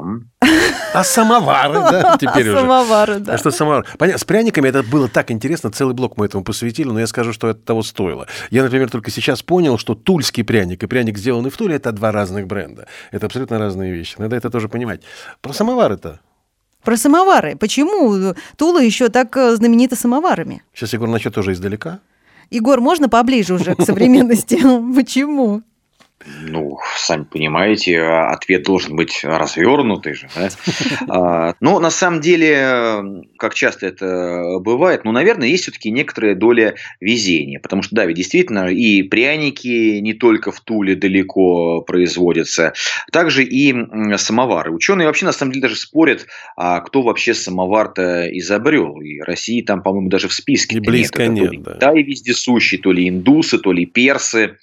А 0.94 1.04
самовары, 1.04 1.74
да, 1.74 2.16
теперь 2.18 2.48
уже. 2.48 2.60
самовары, 2.60 3.18
да. 3.18 3.34
А 3.34 3.38
что 3.38 3.50
самовар? 3.50 3.86
Понятно, 3.98 4.18
с 4.18 4.24
пряниками 4.24 4.68
это 4.68 4.82
было 4.82 5.08
так 5.08 5.30
интересно, 5.30 5.70
целый 5.70 5.94
блок 5.94 6.16
мы 6.16 6.26
этому 6.26 6.44
посвятили, 6.44 6.88
но 6.88 7.00
я 7.00 7.06
скажу, 7.06 7.32
что 7.32 7.48
это 7.48 7.60
того 7.60 7.82
стоило. 7.82 8.26
Я, 8.50 8.62
например, 8.62 8.90
только 8.90 9.10
сейчас 9.10 9.42
понял, 9.42 9.78
что 9.78 9.94
тульский 9.94 10.44
пряник 10.44 10.82
и 10.82 10.86
пряник, 10.86 11.18
сделанный 11.18 11.50
в 11.50 11.56
Туле, 11.56 11.76
это 11.76 11.92
два 11.92 12.12
разных 12.12 12.46
бренда. 12.46 12.86
Это 13.10 13.26
абсолютно 13.26 13.58
разные 13.58 13.92
вещи. 13.92 14.16
Надо 14.18 14.36
это 14.36 14.50
тоже 14.50 14.68
понимать. 14.68 15.02
Про 15.40 15.52
самовары-то. 15.52 16.20
Про 16.82 16.96
самовары. 16.96 17.56
Почему 17.56 18.34
Тула 18.56 18.80
еще 18.80 19.08
так 19.08 19.36
э, 19.36 19.56
знаменита 19.56 19.96
самоварами? 19.96 20.62
Сейчас 20.72 20.92
Егор 20.92 21.08
начнет 21.08 21.34
тоже 21.34 21.52
издалека. 21.52 22.00
Егор, 22.50 22.80
можно 22.80 23.08
поближе 23.08 23.54
уже 23.54 23.74
к 23.74 23.82
современности? 23.82 24.56
Почему? 24.94 25.62
Ну, 26.42 26.78
сами 26.96 27.24
понимаете, 27.24 28.00
ответ 28.00 28.62
должен 28.64 28.96
быть 28.96 29.20
развернутый 29.22 30.14
же. 30.14 30.28
Да? 30.34 30.48
А, 31.08 31.54
Но 31.60 31.80
на 31.80 31.90
самом 31.90 32.20
деле, 32.20 33.24
как 33.38 33.54
часто 33.54 33.86
это 33.86 34.58
бывает, 34.60 35.04
ну, 35.04 35.12
наверное, 35.12 35.48
есть 35.48 35.64
все-таки 35.64 35.90
некоторая 35.90 36.34
доля 36.34 36.74
везения. 37.00 37.60
Потому 37.60 37.82
что, 37.82 37.94
да, 37.94 38.04
ведь 38.04 38.16
действительно 38.16 38.68
и 38.68 39.02
пряники 39.02 39.98
не 40.00 40.14
только 40.14 40.52
в 40.52 40.60
Туле 40.60 40.96
далеко 40.96 41.80
производятся, 41.82 42.74
также 43.12 43.44
и 43.44 43.74
самовары. 44.16 44.72
Ученые 44.72 45.06
вообще, 45.06 45.24
на 45.24 45.32
самом 45.32 45.52
деле, 45.52 45.62
даже 45.62 45.76
спорят, 45.76 46.26
а 46.56 46.80
кто 46.80 47.02
вообще 47.02 47.34
самовар-то 47.34 48.28
изобрел. 48.38 49.00
И 49.00 49.20
России 49.20 49.62
там, 49.62 49.82
по-моему, 49.82 50.08
даже 50.08 50.28
в 50.28 50.32
списке 50.32 50.76
И 50.76 50.80
близко 50.80 51.26
нет, 51.26 51.46
то 51.46 51.52
ли 51.52 51.58
да. 51.58 51.74
Китай 51.74 52.02
вездесущий, 52.02 52.78
то 52.78 52.92
ли 52.92 53.08
индусы, 53.08 53.58
то 53.58 53.72
ли 53.72 53.86
персы. 53.86 54.56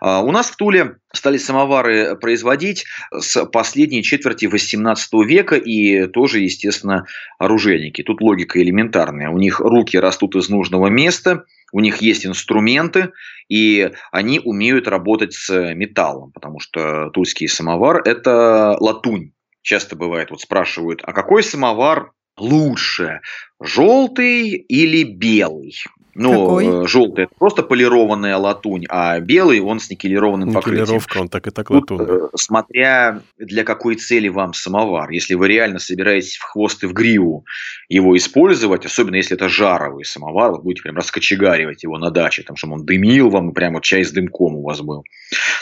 А, 0.00 0.22
У 0.22 0.30
нас 0.30 0.50
в 0.50 0.56
Туле 0.56 0.96
стали 1.12 1.38
самовары 1.38 2.16
производить 2.16 2.84
с 3.12 3.44
последней 3.46 4.02
четверти 4.02 4.46
18 4.46 5.12
века 5.26 5.56
и 5.56 6.06
тоже, 6.06 6.40
естественно, 6.40 7.06
оружейники. 7.38 8.02
Тут 8.02 8.20
логика 8.20 8.62
элементарная. 8.62 9.30
У 9.30 9.38
них 9.38 9.60
руки 9.60 9.98
растут 9.98 10.36
из 10.36 10.48
нужного 10.48 10.86
места, 10.86 11.44
у 11.72 11.80
них 11.80 11.98
есть 11.98 12.26
инструменты, 12.26 13.10
и 13.48 13.90
они 14.12 14.40
умеют 14.40 14.88
работать 14.88 15.34
с 15.34 15.74
металлом, 15.74 16.32
потому 16.32 16.60
что 16.60 17.10
тульский 17.10 17.48
самовар– 17.48 18.02
это 18.04 18.76
латунь. 18.80 19.32
Часто 19.62 19.96
бывает, 19.96 20.30
вот 20.30 20.40
спрашивают, 20.40 21.02
а 21.04 21.12
какой 21.12 21.42
самовар 21.42 22.12
лучше, 22.38 23.20
желтый 23.60 24.50
или 24.50 25.02
белый? 25.04 25.74
Ну, 26.14 26.32
Какой? 26.32 26.88
желтый 26.88 27.24
это 27.24 27.34
просто 27.38 27.62
полированная 27.62 28.36
латунь, 28.36 28.84
а 28.88 29.18
белый 29.20 29.60
он 29.60 29.80
с 29.80 29.90
никелированным 29.90 30.52
покрытием. 30.52 30.84
Никелировка, 30.84 31.18
он 31.18 31.28
так 31.28 31.46
и 31.46 31.50
так 31.50 31.68
Тут, 31.68 31.90
латунный. 31.90 32.26
э, 32.26 32.28
смотря 32.36 33.20
для 33.38 33.64
какой 33.64 33.96
цели 33.96 34.28
вам 34.28 34.52
самовар. 34.54 35.10
Если 35.10 35.34
вы 35.34 35.48
реально 35.48 35.78
собираетесь 35.78 36.36
в 36.36 36.42
хвост 36.42 36.82
и 36.82 36.86
в 36.86 36.92
гриву 36.92 37.44
его 37.88 38.16
использовать, 38.16 38.84
особенно 38.86 39.16
если 39.16 39.36
это 39.36 39.48
жаровый 39.48 40.04
самовар, 40.04 40.52
вы 40.52 40.62
будете 40.62 40.82
прям 40.82 40.96
раскочегаривать 40.96 41.82
его 41.82 41.98
на 41.98 42.10
даче, 42.10 42.42
там, 42.42 42.56
чтобы 42.56 42.74
он 42.74 42.86
дымил 42.86 43.30
вам, 43.30 43.50
и 43.50 43.54
прям 43.54 43.74
вот 43.74 43.84
чай 43.84 44.04
с 44.04 44.10
дымком 44.10 44.56
у 44.56 44.62
вас 44.62 44.80
был. 44.80 45.04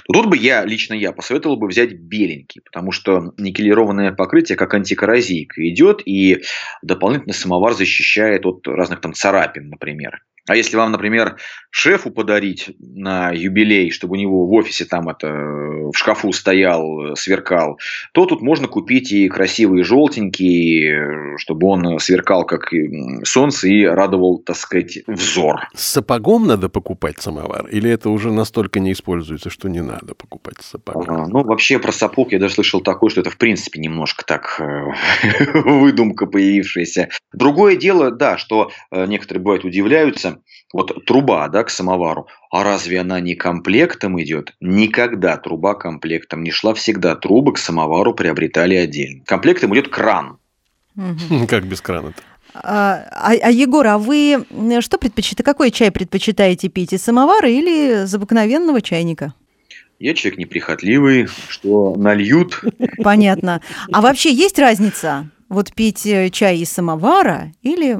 То 0.06 0.12
тут 0.12 0.26
бы 0.26 0.36
я, 0.36 0.64
лично 0.64 0.94
я, 0.94 1.12
посоветовал 1.12 1.56
бы 1.56 1.66
взять 1.66 1.92
беленький, 1.92 2.62
потому 2.62 2.92
что 2.92 3.32
никелированное 3.36 4.12
покрытие 4.12 4.56
как 4.56 4.74
антикоррозийка 4.74 5.68
идет, 5.68 6.02
и 6.06 6.42
дополнительно 6.82 7.34
самовар 7.34 7.74
защищает 7.74 8.46
от 8.46 8.66
разных 8.66 9.00
там 9.00 9.12
царапин, 9.12 9.68
например. 9.68 10.22
А 10.48 10.56
если 10.56 10.76
вам, 10.76 10.92
например, 10.92 11.36
шефу 11.70 12.10
подарить 12.10 12.74
на 12.78 13.30
юбилей, 13.32 13.90
чтобы 13.90 14.14
у 14.14 14.16
него 14.16 14.46
в 14.46 14.52
офисе 14.54 14.86
там 14.86 15.08
это 15.10 15.26
э, 15.26 15.90
в 15.90 15.92
шкафу 15.94 16.32
стоял, 16.32 17.12
э, 17.12 17.16
сверкал, 17.16 17.78
то 18.12 18.24
тут 18.24 18.40
можно 18.40 18.66
купить 18.66 19.12
и 19.12 19.28
красивые 19.28 19.84
желтенькие, 19.84 21.34
э, 21.34 21.36
чтобы 21.36 21.66
он 21.66 21.98
сверкал 22.00 22.46
как 22.46 22.72
солнце 23.24 23.68
и 23.68 23.84
радовал, 23.84 24.38
так 24.38 24.56
сказать, 24.56 25.00
взор. 25.06 25.68
С 25.74 25.84
сапогом 25.84 26.46
надо 26.46 26.70
покупать 26.70 27.20
самовар? 27.20 27.66
Или 27.66 27.90
это 27.90 28.08
уже 28.08 28.32
настолько 28.32 28.80
не 28.80 28.92
используется, 28.92 29.50
что 29.50 29.68
не 29.68 29.82
надо 29.82 30.14
покупать 30.14 30.62
с 30.62 30.70
сапогом? 30.70 31.02
Ага, 31.02 31.26
Ну, 31.28 31.44
вообще 31.44 31.78
про 31.78 31.92
сапог 31.92 32.32
я 32.32 32.38
даже 32.38 32.54
слышал 32.54 32.80
такое, 32.80 33.10
что 33.10 33.20
это, 33.20 33.30
в 33.30 33.36
принципе, 33.36 33.80
немножко 33.80 34.24
так 34.24 34.60
выдумка 35.54 36.26
появившаяся. 36.26 37.10
Другое 37.34 37.76
дело, 37.76 38.10
да, 38.10 38.38
что 38.38 38.70
некоторые 38.90 39.42
бывают 39.42 39.64
удивляются, 39.64 40.38
вот 40.73 41.04
труба, 41.07 41.49
да, 41.49 41.64
к 41.64 41.71
самовару, 41.71 42.26
а 42.50 42.64
разве 42.64 43.00
она 43.00 43.21
не 43.21 43.35
комплектом 43.35 44.21
идет? 44.23 44.54
Никогда 44.61 45.37
труба 45.37 45.75
комплектом 45.75 46.42
не 46.42 46.50
шла, 46.50 46.75
всегда 46.75 47.14
трубы 47.14 47.52
к 47.52 47.59
самовару 47.59 48.14
приобретали 48.14 48.75
отдельно. 48.75 49.25
Комплектом 49.25 49.75
идет 49.75 49.88
кран. 49.88 50.38
Как 51.49 51.64
без 51.64 51.80
крана-то? 51.80 52.23
А, 52.54 53.04
а, 53.12 53.33
а, 53.33 53.50
Егор, 53.50 53.87
а 53.87 53.99
вы 53.99 54.45
что 54.80 54.99
предпочитаете? 54.99 55.45
Какой 55.45 55.71
чай 55.71 55.90
предпочитаете 55.90 56.68
пить? 56.68 56.92
Из 56.92 57.02
самовара 57.02 57.49
или 57.49 58.04
из 58.04 58.14
обыкновенного 58.14 58.80
чайника? 58.80 59.35
Я 59.99 60.14
человек 60.14 60.38
неприхотливый, 60.38 61.28
что 61.49 61.95
нальют, 61.97 62.62
Понятно. 63.02 63.61
А 63.92 64.00
вообще 64.00 64.33
есть 64.33 64.59
разница? 64.59 65.28
Вот 65.49 65.73
пить 65.73 66.07
э, 66.07 66.30
чай 66.30 66.59
из 66.59 66.71
самовара 66.71 67.52
или 67.62 67.99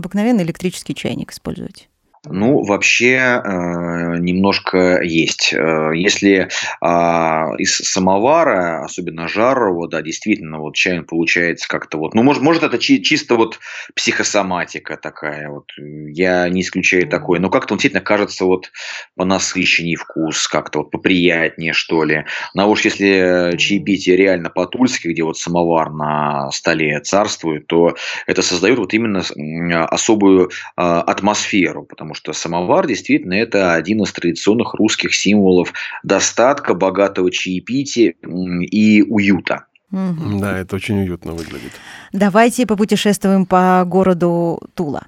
обыкновенный 0.00 0.44
электрический 0.44 0.94
чайник 0.94 1.32
использовать? 1.32 1.89
Ну, 2.28 2.62
вообще 2.64 3.14
э, 3.42 4.18
немножко 4.18 5.00
есть. 5.02 5.54
Э, 5.54 5.90
Если 5.94 6.50
а, 6.82 7.46
из 7.56 7.76
самовара, 7.78 8.84
особенно 8.84 9.26
жарового, 9.26 9.88
да, 9.88 10.02
действительно, 10.02 10.58
вот 10.60 10.74
чай 10.74 11.00
получается 11.00 11.66
как-то 11.66 11.96
вот, 11.96 12.12
ну, 12.14 12.22
может, 12.22 12.42
может 12.42 12.62
это 12.62 12.78
чи- 12.78 13.02
чисто 13.02 13.36
вот 13.36 13.58
психосоматика 13.94 14.98
такая, 14.98 15.48
вот, 15.48 15.70
я 15.78 16.46
не 16.50 16.60
исключаю 16.60 17.08
такое, 17.08 17.40
но 17.40 17.48
как-то 17.48 17.72
он 17.72 17.78
действительно 17.78 18.02
кажется 18.04 18.44
вот 18.44 18.70
понасыщеннее 19.16 19.96
вкус, 19.96 20.46
как-то 20.48 20.80
вот 20.80 20.90
поприятнее, 20.90 21.72
что 21.72 22.04
ли. 22.04 22.24
Ну, 22.54 22.62
а 22.62 22.66
уж 22.66 22.82
если 22.82 23.56
чаепитие 23.56 24.16
реально 24.16 24.50
по-тульски, 24.50 25.08
где 25.08 25.22
вот 25.22 25.38
самовар 25.38 25.90
на 25.90 26.50
столе 26.50 27.00
царствует, 27.00 27.66
то 27.66 27.94
это 28.26 28.42
создает 28.42 28.78
вот 28.78 28.94
именно 28.94 29.22
м, 29.36 29.70
особую 29.90 30.50
а, 30.76 31.00
атмосферу, 31.02 31.84
потому 31.84 32.09
что 32.14 32.32
самовар 32.32 32.86
действительно 32.86 33.34
это 33.34 33.74
один 33.74 34.02
из 34.02 34.12
традиционных 34.12 34.74
русских 34.74 35.14
символов 35.14 35.72
достатка, 36.02 36.74
богатого 36.74 37.30
чаепития 37.30 38.14
и 38.20 39.02
уюта. 39.02 39.64
Мгм. 39.90 40.40
Да, 40.40 40.58
это 40.58 40.76
очень 40.76 41.00
уютно 41.00 41.32
выглядит. 41.32 41.72
Давайте 42.12 42.66
попутешествуем 42.66 43.44
по 43.44 43.82
городу 43.86 44.60
Тула. 44.74 45.06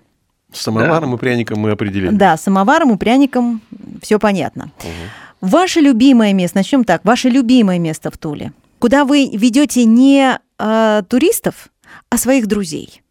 С 0.53 0.63
самоваром 0.63 1.15
и 1.15 1.19
пряником 1.19 1.61
мы 1.61 1.71
определили. 1.71 2.11
Да, 2.11 2.37
самоваром 2.37 2.93
и 2.95 2.99
пряником 2.99 3.63
все 4.03 4.19
понятно. 4.19 4.71
Мгм. 4.81 5.51
Ваше 5.51 5.81
любимое 5.81 6.33
место, 6.33 6.59
начнем 6.59 6.85
так, 6.85 7.05
ваше 7.05 7.29
любимое 7.29 7.79
место 7.79 8.11
в 8.11 8.19
Туле, 8.19 8.53
куда 8.79 9.05
вы 9.05 9.31
ведете 9.33 9.85
не 9.85 10.39
а, 10.59 11.03
туристов, 11.03 11.69
а 12.11 12.17
своих 12.17 12.47
друзей. 12.47 13.02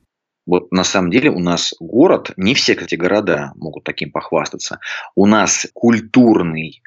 Вот 0.46 0.72
на 0.72 0.84
самом 0.84 1.12
деле 1.12 1.30
у 1.30 1.40
нас 1.40 1.74
город, 1.80 2.32
не 2.36 2.56
все, 2.56 2.76
кстати, 2.76 2.96
города 2.96 3.52
могут 3.56 3.84
таким 3.84 4.12
похвастаться. 4.12 4.80
У 5.16 5.26
нас 5.26 5.68
культурный, 5.74 6.82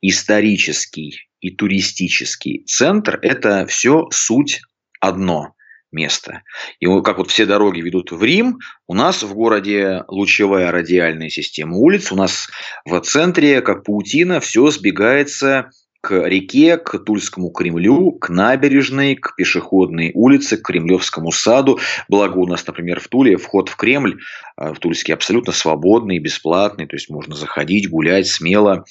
исторический 0.00 1.28
и 1.40 1.50
туристический 1.50 2.64
центр– 2.66 3.18
это 3.22 3.66
все 3.66 4.08
суть 4.10 4.60
одно 5.00 5.54
место. 5.90 6.42
И 6.80 6.86
как 7.02 7.18
вот 7.18 7.30
все 7.30 7.46
дороги 7.46 7.80
ведут 7.80 8.12
в 8.12 8.22
Рим, 8.22 8.58
у 8.86 8.94
нас 8.94 9.22
в 9.22 9.32
городе 9.34 10.04
лучевая 10.08 10.70
радиальная 10.70 11.30
система 11.30 11.76
улиц, 11.76 12.12
у 12.12 12.16
нас 12.16 12.48
в 12.84 12.98
центре, 13.00 13.62
как 13.62 13.84
паутина, 13.84 14.40
все 14.40 14.70
сбегается 14.70 15.70
к 16.08 16.26
реке, 16.26 16.78
к 16.78 16.98
Тульскому 17.00 17.50
Кремлю, 17.50 18.12
к 18.12 18.30
набережной, 18.30 19.14
к 19.14 19.36
пешеходной 19.36 20.12
улице, 20.14 20.56
к 20.56 20.62
Кремлевскому 20.62 21.32
саду. 21.32 21.80
Благо 22.08 22.38
у 22.38 22.46
нас, 22.46 22.66
например, 22.66 22.98
в 22.98 23.08
Туле 23.08 23.36
вход 23.36 23.68
в 23.68 23.76
Кремль, 23.76 24.18
э, 24.56 24.72
в 24.72 24.78
Тульский, 24.78 25.12
абсолютно 25.12 25.52
свободный, 25.52 26.18
бесплатный, 26.18 26.86
то 26.86 26.96
есть 26.96 27.10
можно 27.10 27.36
заходить, 27.36 27.90
гулять 27.90 28.26
смело. 28.26 28.86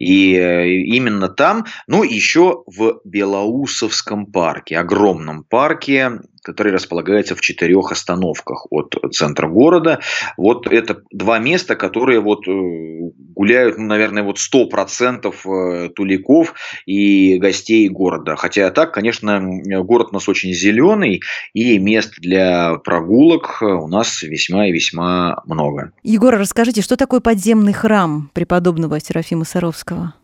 И 0.00 0.34
э, 0.34 0.68
именно 0.68 1.28
там, 1.28 1.66
ну 1.86 2.02
еще 2.02 2.64
в 2.66 3.00
Белоусовском 3.04 4.26
парке, 4.26 4.76
огромном 4.76 5.44
парке, 5.44 6.18
который 6.42 6.72
располагается 6.72 7.34
в 7.34 7.40
четырех 7.40 7.92
остановках 7.92 8.66
от 8.70 8.94
центра 9.12 9.48
города. 9.48 10.00
Вот 10.36 10.66
это 10.66 11.02
два 11.12 11.38
места, 11.38 11.76
которые 11.76 12.20
вот 12.20 12.46
э, 12.48 13.10
гуляют, 13.36 13.78
ну, 13.78 13.84
наверное, 13.84 14.22
вот 14.22 14.38
100% 14.38 15.34
э, 15.44 15.88
туликов 15.90 16.54
и 16.86 17.38
гостей 17.38 17.88
города. 17.88 18.34
Хотя 18.34 18.70
так, 18.70 18.92
конечно, 18.92 19.40
город 19.84 20.08
у 20.10 20.14
нас 20.14 20.28
очень 20.28 20.52
зеленый, 20.52 21.20
и 21.52 21.78
мест 21.78 22.14
для 22.18 22.76
прогулок 22.78 23.58
у 23.60 23.86
нас 23.86 24.22
весьма 24.22 24.68
и 24.68 24.72
весьма 24.72 25.42
много. 25.44 25.92
Егор, 26.02 26.34
расскажите, 26.34 26.82
что 26.82 26.96
такое 26.96 27.20
подземный 27.20 27.74
храм 27.74 28.30
преподобного 28.32 28.98
Серафима 28.98 29.44
Саровского? 29.44 30.14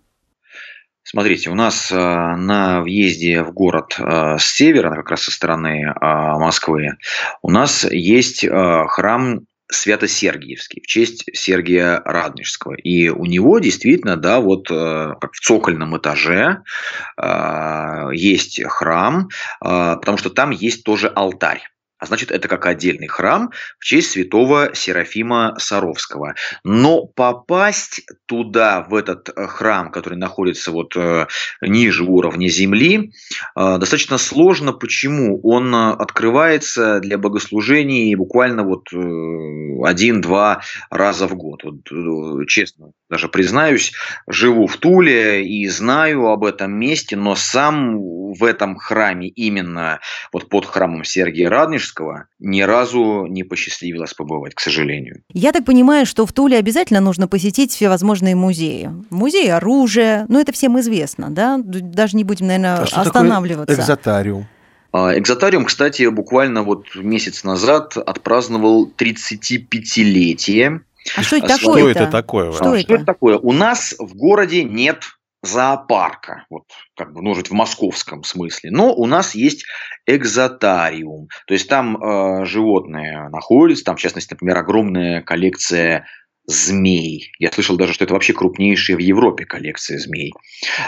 Смотрите, 1.04 1.50
у 1.50 1.54
нас 1.54 1.90
э, 1.90 1.97
на 1.97 2.81
въезде 2.81 3.42
в 3.42 3.52
город 3.52 3.97
э, 3.99 4.38
с 4.38 4.45
севера, 4.45 4.95
как 4.95 5.11
раз 5.11 5.23
со 5.23 5.33
стороны 5.33 5.85
э, 5.85 5.95
Москвы, 6.00 6.92
у 7.42 7.50
нас 7.50 7.85
есть 7.85 8.45
э, 8.45 8.85
храм 8.87 9.40
Свято-Сергиевский 9.75 10.83
в 10.83 10.87
честь 10.87 11.25
Сергия 11.33 12.00
Радонежского. 12.05 12.75
И 12.75 13.09
у 13.09 13.25
него 13.26 13.59
действительно, 13.59 14.17
да, 14.17 14.41
вот 14.41 14.71
э, 14.71 15.14
как 15.21 15.33
в 15.33 15.41
цокольном 15.41 15.97
этаже 15.97 16.62
э, 17.21 18.09
есть 18.12 18.62
храм, 18.64 19.29
э, 19.29 19.29
потому 19.61 20.19
что 20.19 20.31
там 20.31 20.50
есть 20.50 20.85
тоже 20.85 21.09
алтарь 21.09 21.62
а 22.03 22.07
значит, 22.07 22.33
это 22.33 22.49
как 22.49 22.67
отдельный 22.67 23.07
храм 23.07 23.53
в 23.79 23.85
честь 23.85 24.11
святого 24.11 24.71
Серафима 24.75 25.55
Саровского. 25.59 26.35
Но 26.65 27.07
попасть 27.07 28.05
туда, 28.27 28.85
в 28.91 28.97
этот 28.97 29.29
э, 29.29 29.47
храм, 29.47 29.93
который 29.93 30.19
находится 30.19 30.73
вот 30.73 30.97
э, 30.97 31.29
ниже 31.61 32.03
уровня 32.03 32.49
земли, 32.49 33.13
э, 33.55 33.79
достаточно 33.79 34.19
сложно. 34.19 34.73
Почему? 34.73 35.41
Он 35.45 35.73
открывается 35.73 36.99
для 36.99 37.19
богослужений 37.19 38.13
буквально 38.17 38.65
вот 38.65 38.89
один-два 39.87 40.63
раза 40.91 41.29
в 41.29 41.37
год. 41.37 41.63
Вот, 41.63 42.49
честно, 42.49 42.91
даже 43.12 43.28
признаюсь, 43.28 43.92
живу 44.26 44.66
в 44.66 44.78
Туле 44.78 45.47
и 45.47 45.69
знаю 45.69 46.28
об 46.28 46.45
этом 46.45 46.73
месте, 46.73 47.14
но 47.14 47.37
сам 47.37 47.99
в 48.33 48.42
этом 48.42 48.76
храме, 48.76 49.28
именно 49.28 50.00
вот 50.33 50.49
под 50.49 50.64
храмом 50.64 51.04
Сергия 51.04 51.50
Радонежского, 51.50 52.25
ни 52.38 52.62
разу 52.62 53.26
не 53.26 53.45
посчастливилось 53.45 54.14
побывать, 54.14 54.54
к 54.54 54.61
сожалению. 54.61 55.23
Я 55.35 55.52
так 55.52 55.66
понимаю, 55.66 56.07
что 56.07 56.25
в 56.25 56.33
Туле 56.33 56.57
обязательно 56.57 57.00
нужно 57.00 57.28
посетить 57.28 57.71
все 57.71 57.90
возможные 57.90 58.35
музеи. 58.35 58.90
Музей 59.11 59.52
оружия, 59.52 60.25
ну 60.28 60.40
это 60.40 60.52
всем 60.52 60.81
известно, 60.81 61.28
да? 61.28 61.61
Даже 61.62 62.16
не 62.16 62.25
будем, 62.25 62.47
наверное, 62.47 62.78
а 62.78 63.02
останавливаться. 63.02 63.75
экзотариум? 63.75 64.47
А, 64.92 65.19
экзотариум, 65.19 65.66
кстати, 65.66 66.07
буквально 66.09 66.62
вот 66.62 66.95
месяц 66.95 67.45
назад 67.45 67.99
отпраздновал 67.99 68.90
35-летие 68.97 70.81
а 71.17 71.23
что 71.23 71.37
это 71.37 71.49
такое? 71.49 71.81
Что 71.81 71.89
это 71.89 72.07
такое? 72.11 72.53
Что, 72.53 72.79
что 72.81 72.95
это 72.95 73.05
такое? 73.05 73.39
У 73.39 73.53
нас 73.53 73.95
в 73.99 74.15
городе 74.15 74.65
нет 74.65 75.05
зоопарка, 75.43 76.47
вот 76.51 76.65
как 76.97 77.13
бы, 77.13 77.21
ну, 77.21 77.35
в 77.35 77.51
московском 77.51 78.23
смысле, 78.23 78.71
но 78.71 78.95
у 78.95 79.07
нас 79.07 79.35
есть 79.35 79.65
экзотариум, 80.07 81.29
то 81.47 81.55
есть 81.55 81.69
там 81.69 81.97
э, 81.97 82.45
животные 82.45 83.29
находятся, 83.29 83.85
там, 83.85 83.97
в 83.97 84.01
частности, 84.01 84.35
например, 84.35 84.59
огромная 84.59 85.21
коллекция 85.21 86.07
змей. 86.47 87.33
Я 87.39 87.51
слышал 87.53 87.77
даже, 87.77 87.93
что 87.93 88.05
это 88.05 88.15
вообще 88.15 88.33
крупнейшая 88.33 88.97
в 88.97 89.01
Европе 89.01 89.45
коллекция 89.45 89.99
змей. 89.99 90.33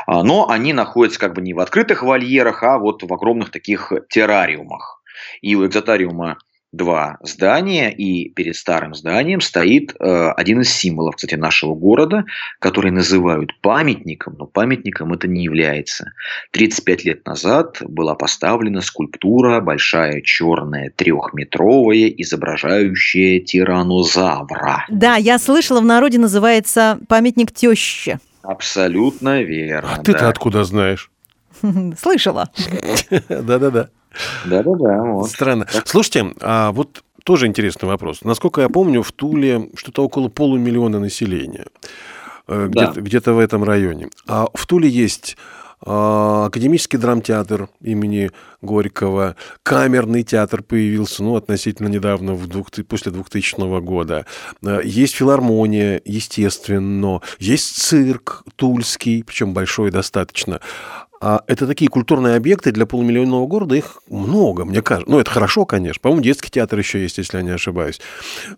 А, 0.06 0.22
но 0.22 0.48
они 0.48 0.72
находятся 0.72 1.20
как 1.20 1.34
бы 1.34 1.42
не 1.42 1.54
в 1.54 1.60
открытых 1.60 2.02
вольерах, 2.02 2.62
а 2.62 2.78
вот 2.78 3.02
в 3.02 3.12
огромных 3.12 3.50
таких 3.50 3.92
террариумах. 4.08 5.02
И 5.42 5.54
у 5.54 5.64
экзотариума 5.66 6.38
два 6.76 7.18
здания, 7.22 7.90
и 7.90 8.28
перед 8.28 8.56
старым 8.56 8.94
зданием 8.94 9.40
стоит 9.40 9.94
э, 9.98 10.30
один 10.36 10.60
из 10.60 10.70
символов, 10.70 11.16
кстати, 11.16 11.34
нашего 11.34 11.74
города, 11.74 12.24
который 12.58 12.90
называют 12.90 13.58
памятником, 13.60 14.36
но 14.38 14.46
памятником 14.46 15.12
это 15.12 15.28
не 15.28 15.44
является. 15.44 16.12
35 16.52 17.04
лет 17.04 17.26
назад 17.26 17.78
была 17.80 18.14
поставлена 18.14 18.80
скульптура, 18.80 19.60
большая 19.60 20.20
черная 20.22 20.92
трехметровая, 20.94 22.08
изображающая 22.08 23.40
тиранозавра. 23.40 24.84
Да, 24.88 25.16
я 25.16 25.38
слышала, 25.38 25.80
в 25.80 25.84
народе 25.84 26.18
называется 26.18 26.98
памятник 27.08 27.52
тещи. 27.52 28.18
Абсолютно 28.42 29.42
верно. 29.42 29.94
А 29.94 30.02
ты-то 30.02 30.28
откуда 30.28 30.64
знаешь? 30.64 31.10
Слышала. 31.98 32.50
Да-да-да. 33.28 33.88
Да-да-да. 34.44 35.02
Вот. 35.02 35.30
Странно. 35.30 35.66
Слушайте, 35.84 36.32
а 36.40 36.72
вот 36.72 37.02
тоже 37.24 37.46
интересный 37.46 37.88
вопрос. 37.88 38.22
Насколько 38.22 38.60
я 38.60 38.68
помню, 38.68 39.02
в 39.02 39.12
Туле 39.12 39.70
что-то 39.76 40.04
около 40.04 40.28
полумиллиона 40.28 41.00
населения. 41.00 41.66
Э, 42.46 42.68
да. 42.70 42.86
Где-то, 42.86 43.00
где-то 43.00 43.32
в 43.32 43.38
этом 43.38 43.64
районе. 43.64 44.08
А 44.28 44.46
в 44.52 44.66
Туле 44.66 44.88
есть 44.88 45.36
а, 45.86 46.46
Академический 46.46 46.98
драмтеатр 46.98 47.68
имени 47.80 48.30
Горького, 48.62 49.36
камерный 49.62 50.22
театр 50.22 50.62
появился, 50.62 51.22
ну, 51.22 51.36
относительно 51.36 51.88
недавно, 51.88 52.32
в 52.32 52.46
двух, 52.46 52.68
после 52.88 53.12
2000 53.12 53.80
года. 53.80 54.24
Э, 54.62 54.80
есть 54.82 55.14
филармония, 55.14 56.00
естественно, 56.04 57.20
есть 57.38 57.76
цирк 57.76 58.44
тульский, 58.56 59.22
причем 59.24 59.52
большой 59.52 59.90
достаточно. 59.90 60.60
А 61.26 61.42
это 61.46 61.66
такие 61.66 61.88
культурные 61.88 62.36
объекты 62.36 62.70
для 62.70 62.84
полумиллионного 62.84 63.46
города, 63.46 63.74
их 63.74 64.02
много, 64.10 64.66
мне 64.66 64.82
кажется. 64.82 65.10
Ну, 65.10 65.18
это 65.18 65.30
хорошо, 65.30 65.64
конечно. 65.64 65.98
По-моему, 66.02 66.22
детский 66.22 66.50
театр 66.50 66.78
еще 66.78 67.00
есть, 67.00 67.16
если 67.16 67.38
я 67.38 67.42
не 67.42 67.52
ошибаюсь. 67.52 67.98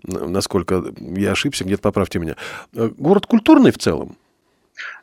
Насколько 0.03 0.83
я 0.99 1.31
ошибся, 1.31 1.63
где-то 1.63 1.83
поправьте 1.83 2.19
меня. 2.19 2.35
Э, 2.75 2.91
город 2.99 3.27
культурный 3.27 3.71
в 3.71 3.79
целом. 3.79 4.17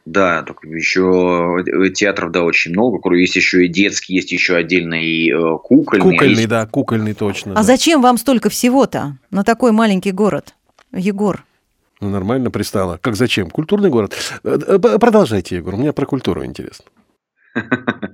Да, 0.05 0.43
только 0.43 0.67
еще 0.67 1.63
театров, 1.95 2.31
да, 2.31 2.43
очень 2.43 2.71
много. 2.71 3.15
Есть 3.15 3.37
еще 3.37 3.65
и 3.65 3.69
детский, 3.69 4.13
есть 4.13 4.33
еще 4.33 4.57
отдельный 4.57 5.29
э, 5.29 5.57
кукольный. 5.59 6.03
Кукольный, 6.03 6.35
а 6.35 6.39
есть... 6.39 6.49
да, 6.49 6.65
кукольный 6.65 7.13
точно. 7.13 7.53
А 7.53 7.55
да. 7.55 7.63
зачем 7.63 8.01
вам 8.01 8.17
столько 8.17 8.49
всего-то 8.49 9.17
на 9.31 9.45
такой 9.45 9.71
маленький 9.71 10.11
город, 10.11 10.53
Егор? 10.91 11.45
Ну, 12.01 12.09
нормально 12.09 12.51
пристало. 12.51 12.99
Как 13.01 13.15
зачем? 13.15 13.49
Культурный 13.49 13.89
город. 13.89 14.17
Э, 14.43 14.77
продолжайте, 14.77 15.55
Егор, 15.55 15.77
мне 15.77 15.93
про 15.93 16.05
культуру 16.05 16.43
интересно. 16.43 16.83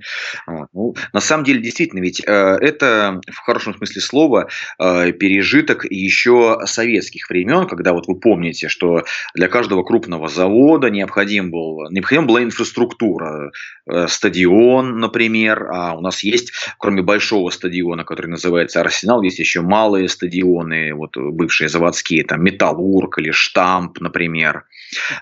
Ну, 0.72 0.94
на 1.12 1.20
самом 1.20 1.44
деле, 1.44 1.60
действительно, 1.60 2.00
ведь 2.00 2.22
э, 2.26 2.32
это 2.32 3.20
в 3.30 3.38
хорошем 3.38 3.74
смысле 3.74 4.00
слова 4.00 4.48
э, 4.78 5.12
пережиток 5.12 5.84
еще 5.84 6.60
советских 6.64 7.28
времен, 7.28 7.66
когда 7.66 7.92
вот 7.92 8.06
вы 8.06 8.18
помните, 8.18 8.68
что 8.68 9.04
для 9.34 9.48
каждого 9.48 9.82
крупного 9.82 10.28
завода 10.28 10.90
необходим 10.90 11.50
был, 11.50 11.90
необходима 11.90 12.26
была 12.26 12.42
инфраструктура, 12.42 13.50
э, 13.86 14.06
стадион, 14.08 14.98
например, 14.98 15.68
а 15.72 15.94
у 15.94 16.00
нас 16.00 16.22
есть, 16.22 16.52
кроме 16.78 17.02
большого 17.02 17.50
стадиона, 17.50 18.04
который 18.04 18.28
называется 18.28 18.80
Арсенал, 18.80 19.22
есть 19.22 19.38
еще 19.38 19.60
малые 19.60 20.08
стадионы, 20.08 20.94
вот 20.94 21.16
бывшие 21.16 21.68
заводские, 21.68 22.24
там 22.24 22.42
Металлург 22.42 23.18
или 23.18 23.30
Штамп, 23.30 24.00
например. 24.00 24.64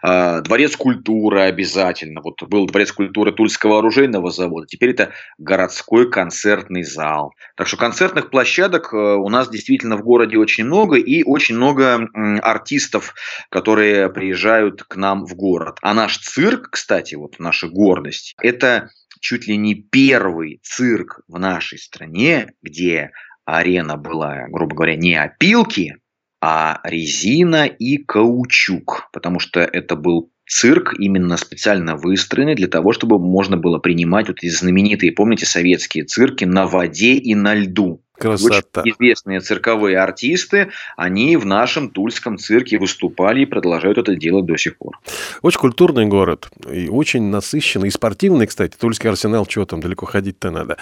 Дворец 0.03 0.77
культуры 0.77 1.43
обязательно. 1.43 2.23
Вот 2.23 2.43
был 2.45 2.67
дворец 2.67 2.91
культуры 2.93 3.33
Тульского 3.33 3.79
оружия 3.79 4.08
оружейного 4.09 4.31
завода, 4.31 4.67
теперь 4.67 4.91
это 4.91 5.13
городской 5.39 6.11
концертный 6.11 6.83
зал. 6.83 7.33
Так 7.57 7.67
что 7.67 7.77
концертных 7.77 8.31
площадок 8.31 8.93
э, 8.93 8.97
у 8.97 9.29
нас 9.29 9.49
действительно 9.49 9.97
в 9.97 10.03
городе 10.03 10.39
очень 10.39 10.65
много 10.65 10.97
и 10.97 11.23
очень 11.23 11.57
много 11.57 12.09
артистов, 12.43 13.15
которые 13.51 14.09
приезжают 14.11 14.83
к 14.83 14.97
нам 14.97 15.27
в 15.27 15.35
город. 15.35 15.79
А 15.83 15.95
наш 15.95 16.19
цирк, 16.19 16.71
кстати, 16.71 17.15
вот 17.15 17.37
наша 17.39 17.69
гордость, 17.69 18.35
это 18.41 18.91
чуть 19.21 19.47
ли 19.47 19.57
не 19.57 19.75
первый 19.75 20.61
цирк 20.63 21.21
в 21.29 21.39
нашей 21.39 21.79
стране, 21.79 22.53
где 22.63 23.11
арена 23.45 23.97
была, 23.97 24.47
грубо 24.49 24.75
говоря, 24.75 24.97
не 24.97 25.15
опилки, 25.17 25.97
а 26.41 26.81
резина 26.85 27.67
и 27.67 27.97
каучук, 27.99 29.09
потому 29.13 29.41
что 29.41 29.61
это 29.61 29.97
был 29.97 30.31
цирк 30.49 30.95
именно 30.99 31.37
специально 31.37 31.97
выстроенный 31.97 32.55
для 32.55 32.69
того, 32.69 32.93
чтобы 32.93 33.19
можно 33.19 33.57
было 33.57 33.79
принимать 33.79 34.29
вот 34.29 34.39
эти 34.39 34.49
знаменитые, 34.49 35.13
помните, 35.13 35.47
советские 35.47 36.05
цирки 36.05 36.45
на 36.45 36.67
воде 36.67 37.15
и 37.15 37.35
на 37.35 37.55
льду. 37.55 38.01
Красота. 38.19 38.81
Очень 38.81 38.95
известные 38.95 39.41
цирковые 39.41 39.99
артисты, 39.99 40.71
они 40.97 41.37
в 41.37 41.47
нашем 41.47 41.91
тульском 41.91 42.37
цирке 42.37 42.77
выступали 42.77 43.43
и 43.43 43.47
продолжают 43.47 43.97
это 43.97 44.17
делать 44.17 44.45
до 44.45 44.57
сих 44.57 44.77
пор. 44.77 44.99
Очень 45.43 45.61
культурный 45.61 46.07
город 46.07 46.49
и 46.69 46.89
очень 46.89 47.23
насыщенный, 47.25 47.87
и 47.87 47.91
спортивный, 47.93 48.49
кстати. 48.49 48.77
Тульский 48.77 49.09
арсенал, 49.09 49.47
чего 49.47 49.67
там, 49.67 49.81
далеко 49.81 50.07
ходить-то 50.07 50.51
надо. 50.51 50.79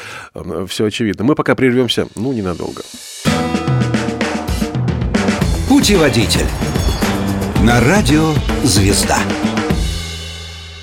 Все 0.66 0.87
очевидно. 0.87 1.24
Мы 1.24 1.35
пока 1.35 1.55
прервемся, 1.55 2.09
ну, 2.14 2.33
ненадолго. 2.33 2.81
Путеводитель. 5.68 6.46
На 7.62 7.81
радио 7.81 8.33
«Звезда». 8.62 9.18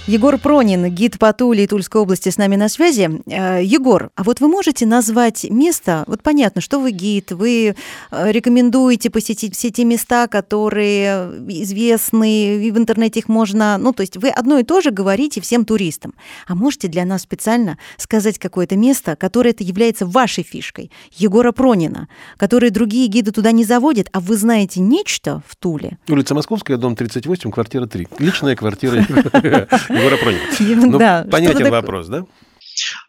Егор 0.05 0.37
Пронин, 0.37 0.93
гид 0.93 1.17
по 1.17 1.31
Туле 1.31 1.63
и 1.63 1.67
Тульской 1.67 2.01
области 2.01 2.27
с 2.27 2.37
нами 2.37 2.57
на 2.57 2.67
связи. 2.67 3.09
Э, 3.25 3.63
Егор, 3.63 4.11
а 4.17 4.23
вот 4.23 4.41
вы 4.41 4.49
можете 4.49 4.85
назвать 4.85 5.45
место, 5.49 6.03
вот 6.07 6.21
понятно, 6.21 6.59
что 6.59 6.81
вы 6.81 6.91
гид, 6.91 7.31
вы 7.31 7.73
э, 8.11 8.31
рекомендуете 8.33 9.09
посетить 9.09 9.55
все 9.55 9.69
те 9.69 9.85
места, 9.85 10.27
которые 10.27 11.31
известны, 11.47 12.65
и 12.65 12.71
в 12.71 12.77
интернете 12.77 13.21
их 13.21 13.29
можно, 13.29 13.77
ну, 13.77 13.93
то 13.93 14.01
есть 14.01 14.17
вы 14.17 14.27
одно 14.27 14.59
и 14.59 14.63
то 14.63 14.81
же 14.81 14.91
говорите 14.91 15.39
всем 15.39 15.63
туристам. 15.63 16.15
А 16.47 16.53
можете 16.53 16.89
для 16.89 17.05
нас 17.05 17.21
специально 17.21 17.77
сказать 17.95 18.37
какое-то 18.39 18.75
место, 18.75 19.15
которое 19.15 19.51
это 19.51 19.63
является 19.63 20.05
вашей 20.05 20.43
фишкой, 20.43 20.91
Егора 21.13 21.53
Пронина, 21.53 22.09
которые 22.35 22.71
другие 22.71 23.07
гиды 23.07 23.31
туда 23.31 23.53
не 23.53 23.63
заводят, 23.63 24.09
а 24.11 24.19
вы 24.19 24.35
знаете 24.35 24.81
нечто 24.81 25.41
в 25.47 25.55
Туле? 25.55 25.97
Улица 26.09 26.35
Московская, 26.35 26.75
дом 26.75 26.97
38, 26.97 27.51
квартира 27.51 27.85
3. 27.85 28.09
Личная 28.19 28.57
квартира 28.57 29.07
Егора 29.97 30.17
Пронина. 30.17 30.43
Ну, 30.91 30.97
да, 30.97 31.25
понятен 31.29 31.69
вопрос, 31.69 32.07
да? 32.07 32.25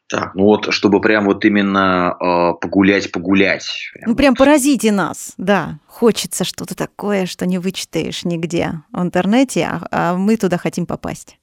Так, 0.08 0.34
ну 0.34 0.44
вот, 0.44 0.72
чтобы 0.72 1.00
прям 1.00 1.24
вот 1.24 1.44
именно 1.44 2.14
э, 2.20 2.60
погулять, 2.60 3.10
погулять. 3.10 3.66
Ну, 4.04 4.14
прям 4.14 4.34
поразите 4.34 4.92
нас, 4.92 5.32
да. 5.38 5.78
Хочется 5.86 6.44
что-то 6.44 6.74
такое, 6.74 7.24
что 7.24 7.46
не 7.46 7.58
вычитаешь 7.58 8.24
нигде 8.24 8.82
в 8.92 9.00
интернете, 9.00 9.64
а, 9.64 9.86
а 9.90 10.16
мы 10.16 10.36
туда 10.36 10.58
хотим 10.58 10.84
попасть. 10.84 11.38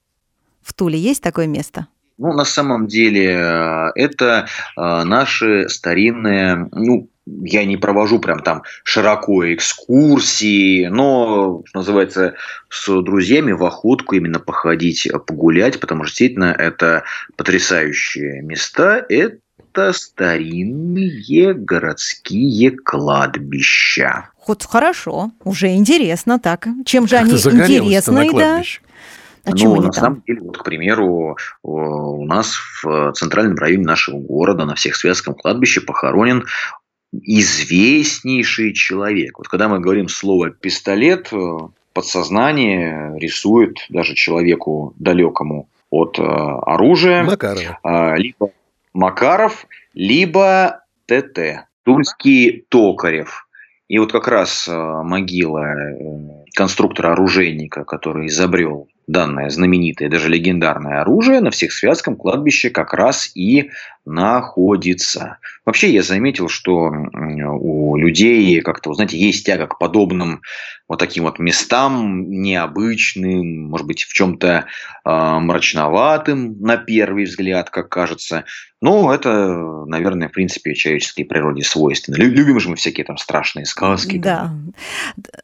В 0.62 0.72
Туле 0.74 0.98
есть 0.98 1.22
такое 1.22 1.48
место? 1.48 1.88
Ну, 2.22 2.32
на 2.32 2.44
самом 2.44 2.86
деле, 2.86 3.32
э, 3.34 3.90
это 3.96 4.46
э, 4.76 5.02
наши 5.02 5.68
старинные, 5.68 6.68
ну, 6.70 7.08
я 7.26 7.64
не 7.64 7.76
провожу 7.76 8.20
прям 8.20 8.38
там 8.38 8.62
широко 8.84 9.52
экскурсии, 9.52 10.86
но, 10.86 11.62
что 11.64 11.78
называется, 11.80 12.34
с 12.68 12.86
друзьями 13.02 13.50
в 13.50 13.64
охотку 13.64 14.14
именно 14.14 14.38
походить, 14.38 15.08
погулять, 15.26 15.80
потому 15.80 16.04
что 16.04 16.10
действительно 16.10 16.54
это 16.56 17.02
потрясающие 17.36 18.40
места, 18.42 19.04
это 19.08 19.92
старинные 19.92 21.54
городские 21.54 22.70
кладбища. 22.70 24.28
Вот 24.46 24.64
хорошо, 24.64 25.32
уже 25.42 25.74
интересно 25.74 26.38
так. 26.38 26.68
Чем 26.86 27.08
же 27.08 27.16
они 27.16 27.32
интересны, 27.32 28.30
да? 28.32 28.62
А 29.44 29.50
ну, 29.50 29.76
на 29.76 29.82
там? 29.82 29.92
самом 29.92 30.22
деле, 30.26 30.40
вот, 30.42 30.58
к 30.58 30.64
примеру, 30.64 31.36
у 31.62 32.24
нас 32.24 32.56
в 32.82 33.12
центральном 33.12 33.56
районе 33.56 33.84
нашего 33.84 34.18
города 34.18 34.64
на 34.64 34.74
всех 34.74 34.96
связком 34.96 35.34
кладбище 35.34 35.80
похоронен 35.80 36.44
известнейший 37.12 38.72
человек. 38.72 39.38
Вот 39.38 39.48
когда 39.48 39.68
мы 39.68 39.80
говорим 39.80 40.08
слово 40.08 40.50
«пистолет», 40.50 41.28
э, 41.32 41.58
подсознание 41.92 43.18
рисует 43.18 43.76
даже 43.90 44.14
человеку 44.14 44.94
далекому 44.98 45.68
от 45.90 46.18
э, 46.18 46.22
оружия. 46.22 47.22
Макаров. 47.24 47.62
Э, 47.84 48.16
либо 48.16 48.50
Макаров, 48.94 49.66
либо 49.94 50.84
ТТ. 51.06 51.66
Тульский 51.84 52.64
Токарев. 52.68 53.46
И 53.88 53.98
вот 53.98 54.12
как 54.12 54.28
раз 54.28 54.68
э, 54.68 54.72
могила 54.72 55.64
э, 55.64 56.44
конструктора-оружейника, 56.54 57.84
который 57.84 58.28
изобрел 58.28 58.88
данное 59.12 59.50
знаменитое, 59.50 60.08
даже 60.08 60.28
легендарное 60.28 61.02
оружие 61.02 61.40
на 61.40 61.50
всех 61.50 61.72
связком 61.72 62.16
кладбище 62.16 62.70
как 62.70 62.92
раз 62.94 63.30
и 63.34 63.70
находится. 64.04 65.38
Вообще 65.64 65.92
я 65.92 66.02
заметил, 66.02 66.48
что 66.48 66.90
у 66.90 67.96
людей 67.96 68.60
как-то, 68.60 68.92
знаете, 68.94 69.18
есть 69.18 69.46
тяга 69.46 69.66
к 69.66 69.78
подобным 69.78 70.42
вот 70.88 70.98
таким 70.98 71.24
вот 71.24 71.38
местам, 71.38 72.28
необычным, 72.28 73.68
может 73.68 73.86
быть, 73.86 74.02
в 74.02 74.12
чем-то 74.12 74.46
э, 74.48 74.62
а, 75.04 75.38
мрачноватым 75.38 76.60
на 76.60 76.76
первый 76.76 77.24
взгляд, 77.24 77.70
как 77.70 77.88
кажется. 77.88 78.44
Но 78.80 79.14
это, 79.14 79.30
наверное, 79.86 80.28
в 80.28 80.32
принципе, 80.32 80.74
человеческой 80.74 81.22
природе 81.22 81.62
свойственно. 81.62 82.16
Любим 82.16 82.58
же 82.60 82.68
мы 82.68 82.76
всякие 82.76 83.06
там 83.06 83.16
страшные 83.16 83.64
сказки. 83.64 84.18
Да. 84.18 84.52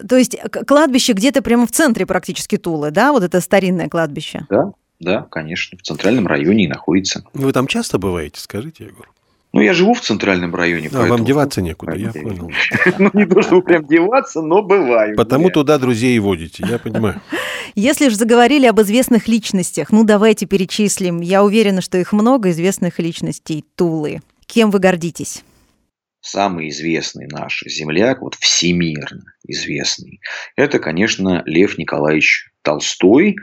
То 0.06 0.16
есть 0.16 0.36
кладбище 0.66 1.12
где-то 1.12 1.40
прямо 1.40 1.66
в 1.66 1.70
центре 1.70 2.04
практически 2.04 2.58
Тулы, 2.58 2.90
да? 2.90 3.12
Вот 3.12 3.22
это 3.22 3.40
старинное 3.40 3.88
кладбище. 3.88 4.44
Да, 4.50 4.72
да, 5.00 5.22
конечно, 5.30 5.78
в 5.78 5.82
центральном 5.82 6.26
районе 6.26 6.64
и 6.64 6.68
находится. 6.68 7.24
Вы 7.32 7.52
там 7.52 7.66
часто 7.66 7.98
бываете, 7.98 8.40
скажите, 8.40 8.84
Егор? 8.84 9.08
Ну, 9.52 9.62
я 9.62 9.72
живу 9.72 9.94
в 9.94 10.00
центральном 10.00 10.54
районе. 10.54 10.90
А, 10.92 11.06
вам 11.06 11.24
деваться 11.24 11.62
некуда, 11.62 11.94
я 11.96 12.12
понял. 12.12 12.50
Ну, 12.98 13.10
не 13.14 13.24
то, 13.24 13.40
чтобы 13.40 13.62
прям 13.62 13.86
деваться, 13.86 14.42
но 14.42 14.62
бываю. 14.62 15.16
Потому 15.16 15.50
туда 15.50 15.78
друзей 15.78 16.16
и 16.16 16.18
водите, 16.18 16.64
я 16.68 16.78
понимаю. 16.78 17.20
Если 17.74 18.08
же 18.08 18.16
заговорили 18.16 18.66
об 18.66 18.80
известных 18.80 19.26
личностях, 19.26 19.90
ну, 19.90 20.04
давайте 20.04 20.46
перечислим. 20.46 21.20
Я 21.20 21.42
уверена, 21.42 21.80
что 21.80 21.96
их 21.96 22.12
много 22.12 22.50
известных 22.50 22.98
личностей 22.98 23.64
Тулы. 23.74 24.20
Кем 24.46 24.70
вы 24.70 24.80
гордитесь? 24.80 25.42
Самый 26.20 26.68
известный 26.68 27.26
наш 27.26 27.62
земляк, 27.66 28.20
вот 28.20 28.34
всемирно 28.34 29.32
известный, 29.46 30.20
это, 30.56 30.78
конечно, 30.78 31.42
Лев 31.46 31.78
Николаевич 31.78 32.50
Толстой, 32.62 33.36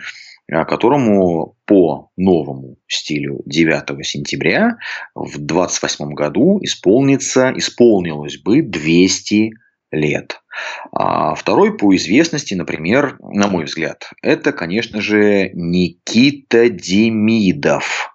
которому 0.65 1.55
по 1.65 2.11
новому 2.17 2.77
стилю 2.87 3.41
9 3.45 4.05
сентября 4.05 4.77
в 5.15 5.37
28 5.39 6.13
году 6.13 6.59
исполнится, 6.61 7.51
исполнилось 7.55 8.37
бы 8.37 8.61
200 8.61 9.51
лет. 9.91 10.41
А 10.91 11.35
второй 11.35 11.77
по 11.77 11.95
известности, 11.95 12.53
например, 12.53 13.17
на 13.19 13.47
мой 13.47 13.65
взгляд, 13.65 14.09
это, 14.21 14.51
конечно 14.51 15.01
же, 15.01 15.49
Никита 15.53 16.69
Демидов 16.69 18.13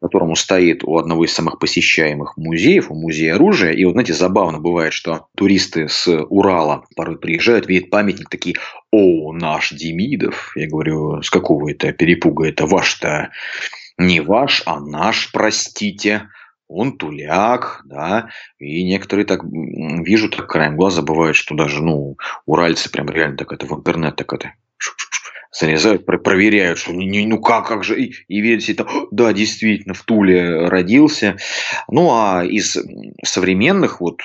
которому 0.00 0.36
стоит 0.36 0.84
у 0.84 0.96
одного 0.96 1.24
из 1.24 1.32
самых 1.32 1.58
посещаемых 1.58 2.36
музеев, 2.36 2.90
у 2.90 2.94
музея 2.94 3.34
оружия. 3.34 3.72
И 3.72 3.84
вот, 3.84 3.92
знаете, 3.92 4.14
забавно 4.14 4.60
бывает, 4.60 4.92
что 4.92 5.26
туристы 5.36 5.88
с 5.88 6.08
Урала 6.08 6.84
порой 6.94 7.18
приезжают, 7.18 7.66
видят 7.66 7.90
памятник, 7.90 8.28
такие, 8.28 8.56
о, 8.92 9.32
наш 9.32 9.70
Демидов. 9.70 10.52
Я 10.56 10.68
говорю, 10.68 11.22
с 11.22 11.30
какого 11.30 11.70
это 11.70 11.92
перепуга, 11.92 12.48
это 12.48 12.66
ваш-то 12.66 13.30
не 13.98 14.20
ваш, 14.20 14.62
а 14.66 14.80
наш, 14.80 15.32
простите. 15.32 16.28
Он 16.70 16.98
туляк, 16.98 17.80
да, 17.86 18.28
и 18.58 18.84
некоторые 18.84 19.24
так 19.24 19.40
вижу, 19.42 20.28
так 20.28 20.48
краем 20.48 20.76
глаза 20.76 21.00
бывает, 21.00 21.34
что 21.34 21.54
даже, 21.54 21.82
ну, 21.82 22.18
уральцы 22.44 22.90
прям 22.90 23.08
реально 23.08 23.38
так 23.38 23.52
это 23.52 23.64
в 23.64 23.72
интернет 23.72 24.16
так 24.16 24.30
это 24.34 24.52
залезают, 25.50 26.04
проверяют, 26.04 26.78
что 26.78 26.92
не, 26.92 27.26
ну 27.26 27.40
как, 27.40 27.66
как 27.66 27.84
же, 27.84 28.00
и, 28.00 28.14
и 28.28 28.40
видите, 28.40 28.74
там, 28.74 29.08
да, 29.10 29.32
действительно, 29.32 29.94
в 29.94 30.02
Туле 30.02 30.68
родился. 30.68 31.36
Ну, 31.88 32.10
а 32.12 32.44
из 32.44 32.76
современных, 33.24 34.00
вот, 34.00 34.20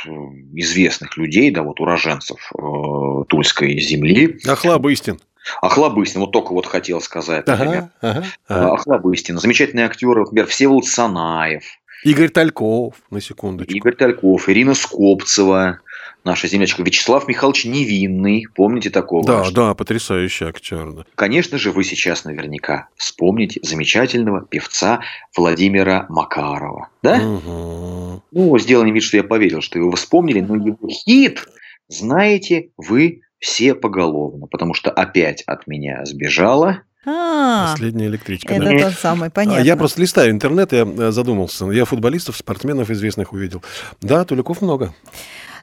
известных 0.54 1.18
людей, 1.18 1.52
да, 1.52 1.64
вот, 1.64 1.80
уроженцев 1.80 2.52
э, 2.58 3.24
Тульской 3.30 3.80
земли. 3.80 4.38
Охлабыстин. 4.46 5.20
Охлабыстин, 5.62 6.22
вот 6.22 6.32
только 6.32 6.54
вот 6.54 6.66
хотел 6.66 7.02
сказать, 7.02 7.48
например. 7.48 7.90
Ага, 8.02 8.20
ага, 8.20 8.26
ага. 8.48 8.74
Охлабыстин, 8.74 9.38
замечательные 9.38 9.86
актеры, 9.86 10.22
например, 10.22 10.48
Всеволод 10.48 10.86
Санаев. 10.86 11.64
Игорь 12.04 12.30
Тальков, 12.30 12.96
на 13.10 13.22
секундочку. 13.22 13.74
Игорь 13.74 13.96
Тальков, 13.96 14.50
Ирина 14.50 14.74
Скопцева, 14.74 15.80
наша 16.24 16.48
землячка 16.48 16.84
Вячеслав 16.84 17.28
Михайлович 17.28 17.66
Невинный. 17.66 18.46
Помните 18.56 18.90
такого? 18.90 19.26
Да, 19.26 19.52
да, 19.52 19.74
потрясающий 19.74 20.46
актер. 20.46 20.92
Да. 20.92 21.06
Конечно 21.16 21.58
же, 21.58 21.72
вы 21.72 21.84
сейчас 21.84 22.26
наверняка 22.26 22.90
вспомните 22.96 23.60
замечательного 23.64 24.46
певца 24.46 25.02
Владимира 25.36 26.06
Макарова. 26.10 26.90
Да? 27.02 27.18
Угу. 27.18 28.24
Ну, 28.32 28.60
сделаем 28.60 28.94
вид, 28.94 29.04
что 29.04 29.18
я 29.18 29.24
поверил, 29.24 29.62
что 29.62 29.78
его 29.80 29.92
вспомнили, 29.92 30.42
но 30.42 30.56
его 30.56 30.88
хит 30.90 31.46
знаете 31.88 32.70
вы 32.78 33.22
все 33.40 33.76
поголовно, 33.76 34.48
потому 34.48 34.74
что 34.74 34.90
опять 34.90 35.44
от 35.44 35.68
меня 35.68 36.06
сбежала 36.06 36.84
а, 37.06 37.72
Последняя 37.72 38.08
электричка. 38.08 38.54
Это 38.54 38.66
да. 38.66 38.90
тот 38.90 38.94
самый, 39.00 39.30
понятно. 39.30 39.62
Я 39.62 39.76
просто 39.76 40.02
листаю 40.02 40.32
интернет, 40.32 40.72
я 40.72 40.86
э, 40.86 41.12
задумался. 41.12 41.66
Я 41.72 41.86
футболистов, 41.86 42.38
спортсменов 42.38 42.90
известных 42.90 43.34
увидел. 43.34 43.62
Да, 44.02 44.24
Туликов 44.24 44.62
много. 44.62 44.94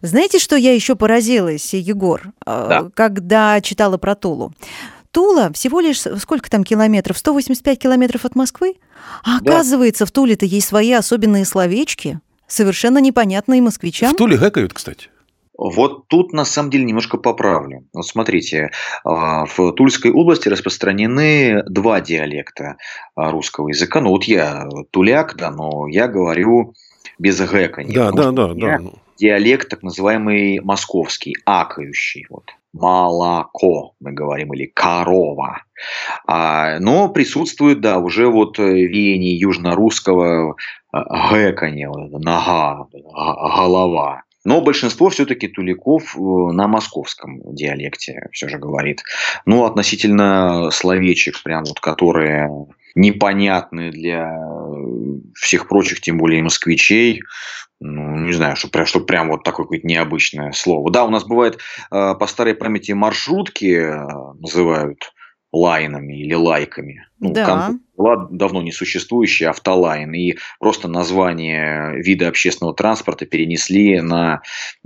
Знаете, 0.02 0.38
что 0.38 0.56
я 0.56 0.74
еще 0.74 0.96
поразилась, 0.96 1.74
Егор, 1.74 2.22
э, 2.24 2.66
да. 2.68 2.90
когда 2.94 3.60
читала 3.60 3.96
про 3.96 4.14
Тулу? 4.14 4.52
Тула 5.12 5.50
всего 5.52 5.80
лишь 5.80 6.00
сколько 6.00 6.50
там 6.50 6.62
километров? 6.62 7.18
185 7.18 7.78
километров 7.78 8.24
от 8.24 8.36
Москвы? 8.36 8.76
А 9.24 9.40
да. 9.40 9.52
оказывается, 9.52 10.06
в 10.06 10.12
Туле-то 10.12 10.46
есть 10.46 10.68
свои 10.68 10.92
особенные 10.92 11.44
словечки, 11.44 12.20
совершенно 12.46 12.98
непонятные 12.98 13.60
москвичам. 13.60 14.12
В 14.12 14.16
Туле 14.16 14.36
гэкают, 14.36 14.72
кстати. 14.72 15.08
Вот 15.60 16.08
тут 16.08 16.32
на 16.32 16.46
самом 16.46 16.70
деле 16.70 16.84
немножко 16.84 17.18
поправлю. 17.18 17.84
Вот 17.92 18.06
смотрите, 18.06 18.70
а, 19.04 19.44
в 19.44 19.72
Тульской 19.72 20.10
области 20.10 20.48
распространены 20.48 21.62
два 21.68 22.00
диалекта 22.00 22.76
а, 23.14 23.30
русского 23.30 23.68
языка. 23.68 24.00
Ну 24.00 24.08
вот 24.08 24.24
я 24.24 24.66
туляк, 24.90 25.36
да, 25.36 25.50
но 25.50 25.86
я 25.86 26.08
говорю 26.08 26.72
без 27.18 27.38
гэка. 27.38 27.84
Да, 27.86 28.10
да, 28.10 28.32
да, 28.32 28.54
да. 28.54 28.78
Диалект 29.18 29.68
так 29.68 29.82
называемый 29.82 30.60
московский, 30.60 31.36
акающий. 31.44 32.26
Вот. 32.30 32.44
молоко, 32.72 33.92
мы 34.00 34.12
говорим, 34.12 34.54
или 34.54 34.64
корова. 34.64 35.64
А, 36.26 36.78
но 36.78 37.10
присутствует, 37.10 37.82
да, 37.82 37.98
уже 37.98 38.28
вот 38.28 38.56
веяние 38.58 39.38
южно-русского 39.38 40.56
гэканье, 40.90 41.90
нога, 41.90 42.86
голова. 42.94 44.22
Но 44.44 44.60
большинство 44.62 45.10
все-таки 45.10 45.48
туликов 45.48 46.16
э, 46.16 46.18
на 46.18 46.66
московском 46.66 47.40
диалекте 47.54 48.28
все 48.32 48.48
же 48.48 48.58
говорит. 48.58 49.02
Ну, 49.44 49.64
относительно 49.64 50.70
словечек, 50.70 51.42
прям 51.42 51.64
вот, 51.64 51.80
которые 51.80 52.48
непонятны 52.94 53.90
для 53.90 54.36
всех 55.34 55.68
прочих, 55.68 56.00
тем 56.00 56.18
более 56.18 56.42
москвичей, 56.42 57.22
ну, 57.80 58.16
не 58.26 58.32
знаю, 58.32 58.56
что 58.56 58.68
прям, 58.68 58.86
что 58.86 59.00
прям 59.00 59.28
вот 59.28 59.42
такое 59.42 59.64
какое-то 59.64 59.86
необычное 59.86 60.52
слово. 60.52 60.90
Да, 60.90 61.04
у 61.04 61.10
нас 61.10 61.24
бывает 61.24 61.58
э, 61.90 62.14
по 62.14 62.26
старой 62.26 62.54
памяти 62.54 62.92
маршрутки 62.92 63.74
э, 63.74 64.06
называют 64.38 65.12
лайнами 65.52 66.20
или 66.20 66.34
лайками. 66.34 67.06
Ну, 67.18 67.32
да. 67.32 67.74
Была 68.00 68.28
давно 68.30 68.62
не 68.62 68.72
существующая 68.72 69.48
автолайн, 69.48 70.12
и 70.14 70.36
просто 70.58 70.88
название 70.88 72.00
вида 72.02 72.28
общественного 72.28 72.74
транспорта 72.74 73.26
перенесли 73.26 74.00
на... 74.00 74.40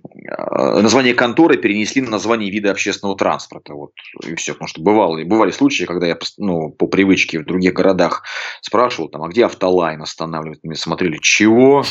Э, 0.05 0.81
название 0.81 1.15
конторы 1.15 1.57
перенесли 1.57 2.03
на 2.03 2.11
название 2.11 2.51
вида 2.51 2.71
общественного 2.71 3.17
транспорта. 3.17 3.75
Вот, 3.75 3.93
и 4.27 4.35
все. 4.35 4.55
Потому 4.55 4.69
что 4.69 4.83
бывало, 4.83 5.23
бывали 5.25 5.51
случаи, 5.53 5.85
когда 5.85 6.07
я 6.07 6.19
ну, 6.39 6.71
по 6.71 6.87
привычке 6.87 7.39
в 7.39 7.45
других 7.45 7.73
городах 7.73 8.25
спрашивал, 8.61 9.09
там, 9.09 9.23
а 9.23 9.29
где 9.29 9.47
автолайн 9.47 10.03
останавливают? 10.03 10.65
Мне 10.65 10.77
смотрели, 10.77 11.19
чего? 11.19 11.85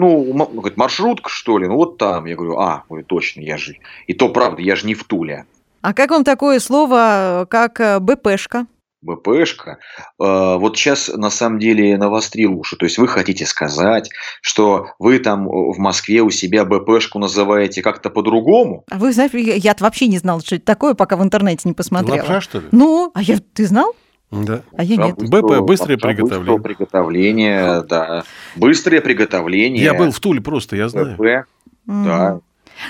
Ну, 0.00 0.48
маршрутка, 0.76 1.28
что 1.30 1.58
ли? 1.58 1.66
Ну, 1.66 1.76
вот 1.76 1.98
там. 1.98 2.26
Я 2.26 2.36
говорю, 2.36 2.58
а, 2.58 2.84
точно, 3.06 3.40
я 3.40 3.56
же... 3.56 3.76
И 4.06 4.14
то 4.14 4.28
правда, 4.28 4.62
я 4.62 4.76
же 4.76 4.86
не 4.86 4.94
в 4.94 5.04
Туле. 5.04 5.46
А 5.82 5.94
как 5.94 6.10
вам 6.10 6.24
такое 6.24 6.58
слово, 6.58 7.46
как 7.48 7.80
э, 7.80 7.98
БПшка? 8.00 8.66
БПшка. 9.02 9.78
Э, 10.18 10.56
вот 10.56 10.76
сейчас 10.76 11.08
на 11.08 11.30
самом 11.30 11.58
деле 11.58 11.96
навострил 11.96 12.58
уши. 12.58 12.76
То 12.76 12.86
есть 12.86 12.98
вы 12.98 13.08
хотите 13.08 13.46
сказать, 13.46 14.10
что 14.42 14.88
вы 14.98 15.18
там 15.18 15.46
в 15.46 15.78
Москве 15.78 16.22
у 16.22 16.30
себя 16.30 16.64
БПшку 16.64 17.18
называете 17.18 17.82
как-то 17.82 18.10
по-другому? 18.10 18.84
А 18.90 18.98
вы 18.98 19.12
знаете, 19.12 19.56
я 19.56 19.74
вообще 19.78 20.06
не 20.06 20.18
знал, 20.18 20.40
что 20.40 20.56
это 20.56 20.64
такое, 20.64 20.94
пока 20.94 21.16
в 21.16 21.22
интернете 21.22 21.62
не 21.68 21.74
посмотрела. 21.74 22.18
Лапша, 22.18 22.40
что 22.40 22.60
ли? 22.60 22.66
Ну, 22.72 23.10
а 23.14 23.22
я, 23.22 23.38
ты 23.54 23.66
знал? 23.66 23.94
Да. 24.30 24.62
А 24.76 24.84
я 24.84 24.96
нет. 24.96 25.16
БП, 25.16 25.60
быстрое 25.60 25.98
приготовление. 25.98 26.58
Быстрое 26.58 26.58
приготовление, 26.58 27.82
да. 27.82 28.24
Быстрое 28.54 29.00
приготовление. 29.00 29.82
Я 29.82 29.94
был 29.94 30.12
в 30.12 30.20
Туле 30.20 30.40
просто, 30.40 30.76
я 30.76 30.88
знаю. 30.88 31.16
БП, 31.16 31.48
да. 31.86 32.40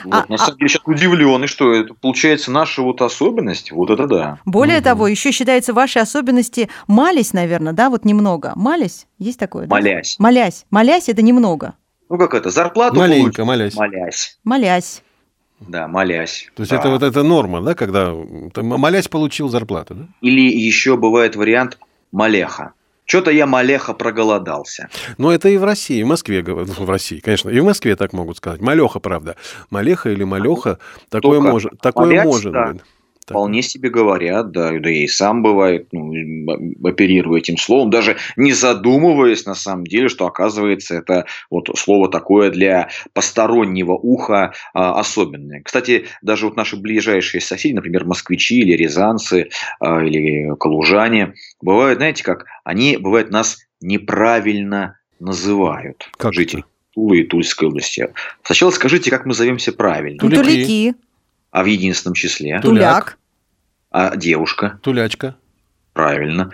Вот, 0.04 0.14
а, 0.14 0.24
на 0.28 0.38
самом 0.38 0.58
деле 0.58 0.68
сейчас 0.68 0.82
удивлен, 0.84 1.44
и 1.44 1.46
что 1.46 1.72
это 1.72 1.94
получается 1.94 2.50
наша 2.50 2.82
вот 2.82 3.02
особенность, 3.02 3.72
вот 3.72 3.90
это 3.90 4.06
да. 4.06 4.38
Более 4.44 4.78
угу. 4.78 4.84
того, 4.84 5.08
еще 5.08 5.32
считается 5.32 5.72
вашей 5.72 6.02
особенности 6.02 6.68
мались, 6.86 7.32
наверное, 7.32 7.72
да, 7.72 7.90
вот 7.90 8.04
немного. 8.04 8.52
Мались, 8.56 9.06
есть 9.18 9.38
такое? 9.38 9.66
Да? 9.66 9.74
Молясь. 9.74 10.16
Молясь. 10.18 10.66
Молясь 10.70 11.08
это 11.08 11.22
немного. 11.22 11.74
Ну 12.08 12.18
как 12.18 12.34
это, 12.34 12.50
зарплату 12.50 12.96
Маленько, 12.96 13.44
молясь. 13.44 13.76
Молясь. 13.76 14.38
Молясь. 14.42 15.02
Да, 15.60 15.86
молясь. 15.86 16.48
То 16.56 16.62
есть 16.62 16.70
да. 16.70 16.78
это 16.78 16.88
вот 16.88 17.02
эта 17.02 17.22
норма, 17.22 17.60
да, 17.60 17.74
когда 17.74 18.14
ты 18.52 18.62
молясь 18.62 19.08
получил 19.08 19.48
зарплату, 19.48 19.94
да? 19.94 20.08
Или 20.20 20.40
еще 20.40 20.96
бывает 20.96 21.36
вариант 21.36 21.78
малеха. 22.12 22.72
Что-то 23.10 23.32
я 23.32 23.44
малеха 23.44 23.92
проголодался. 23.92 24.88
Но 25.18 25.32
это 25.32 25.48
и 25.48 25.56
в 25.56 25.64
России, 25.64 26.00
в 26.04 26.06
Москве, 26.06 26.44
ну, 26.46 26.62
в 26.62 26.88
России, 26.88 27.18
конечно, 27.18 27.50
и 27.50 27.58
в 27.58 27.64
Москве 27.64 27.96
так 27.96 28.12
могут 28.12 28.36
сказать. 28.36 28.60
Малеха, 28.60 29.00
правда. 29.00 29.34
Малеха 29.68 30.10
или 30.10 30.22
малеха, 30.22 30.78
такое, 31.08 31.40
может, 31.40 31.72
такое 31.80 32.22
может 32.22 32.52
да. 32.52 32.66
быть. 32.68 32.82
Вполне 33.30 33.62
себе 33.62 33.90
говорят, 33.90 34.50
да, 34.50 34.70
да 34.78 34.90
и 34.90 35.06
сам 35.06 35.42
бывает, 35.42 35.88
ну, 35.92 36.12
оперирую 36.84 37.38
этим 37.38 37.56
словом, 37.56 37.90
даже 37.90 38.16
не 38.36 38.52
задумываясь 38.52 39.46
на 39.46 39.54
самом 39.54 39.86
деле, 39.86 40.08
что 40.08 40.26
оказывается 40.26 40.94
это 40.96 41.26
вот 41.50 41.68
слово 41.76 42.10
такое 42.10 42.50
для 42.50 42.88
постороннего 43.12 43.92
уха 43.92 44.52
а, 44.74 44.98
особенное. 44.98 45.62
Кстати, 45.62 46.06
даже 46.22 46.46
вот 46.46 46.56
наши 46.56 46.76
ближайшие 46.76 47.40
соседи, 47.40 47.74
например, 47.74 48.04
москвичи 48.04 48.60
или 48.60 48.72
рязанцы 48.72 49.50
а, 49.78 50.02
или 50.04 50.54
калужане, 50.58 51.34
бывают, 51.60 51.98
знаете 51.98 52.24
как, 52.24 52.46
они, 52.64 52.96
бывает, 52.96 53.30
нас 53.30 53.58
неправильно 53.80 54.98
называют. 55.18 56.08
Как 56.16 56.34
жители 56.34 56.64
Тулы 56.94 57.20
и 57.20 57.24
Тульской 57.24 57.68
области. 57.68 58.12
Сначала 58.42 58.70
скажите, 58.70 59.10
как 59.10 59.24
мы 59.24 59.34
зовемся 59.34 59.72
правильно. 59.72 60.18
Тулики. 60.18 60.94
А 61.50 61.62
в 61.62 61.66
единственном 61.66 62.14
числе? 62.14 62.60
Туляк. 62.60 63.18
А 63.90 64.16
девушка? 64.16 64.78
Тулячка. 64.82 65.36
Правильно. 65.92 66.50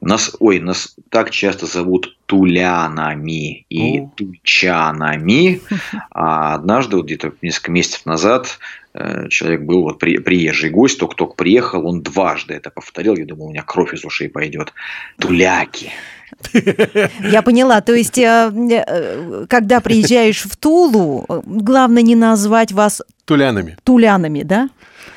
Нас, 0.00 0.36
ой, 0.40 0.60
нас 0.60 0.94
так 1.10 1.30
часто 1.30 1.66
зовут 1.66 2.16
тулянами 2.26 3.66
и 3.68 4.00
О. 4.00 4.12
тульчанами. 4.14 5.62
А 6.10 6.54
однажды, 6.54 6.96
вот 6.96 7.06
где-то 7.06 7.32
несколько 7.42 7.72
месяцев 7.72 8.04
назад, 8.04 8.58
э, 8.94 9.28
человек 9.28 9.62
был 9.62 9.82
вот 9.82 9.98
при, 9.98 10.18
приезжий 10.18 10.70
гость, 10.70 10.98
только-только 10.98 11.34
приехал, 11.34 11.86
он 11.86 12.02
дважды 12.02 12.54
это 12.54 12.70
повторил. 12.70 13.16
Я 13.16 13.24
думал, 13.24 13.46
у 13.46 13.50
меня 13.50 13.62
кровь 13.62 13.94
из 13.94 14.04
ушей 14.04 14.28
пойдет. 14.28 14.72
Туляки. 15.18 15.92
Я 17.22 17.42
поняла. 17.42 17.80
То 17.80 17.94
есть, 17.94 18.18
э, 18.18 18.50
э, 18.52 19.46
когда 19.48 19.80
приезжаешь 19.80 20.42
в 20.42 20.56
Тулу, 20.56 21.26
главное 21.44 22.02
не 22.02 22.14
назвать 22.14 22.72
вас 22.72 23.02
Тулянами. 23.24 23.76
тулянами, 23.84 24.42
да? 24.42 24.68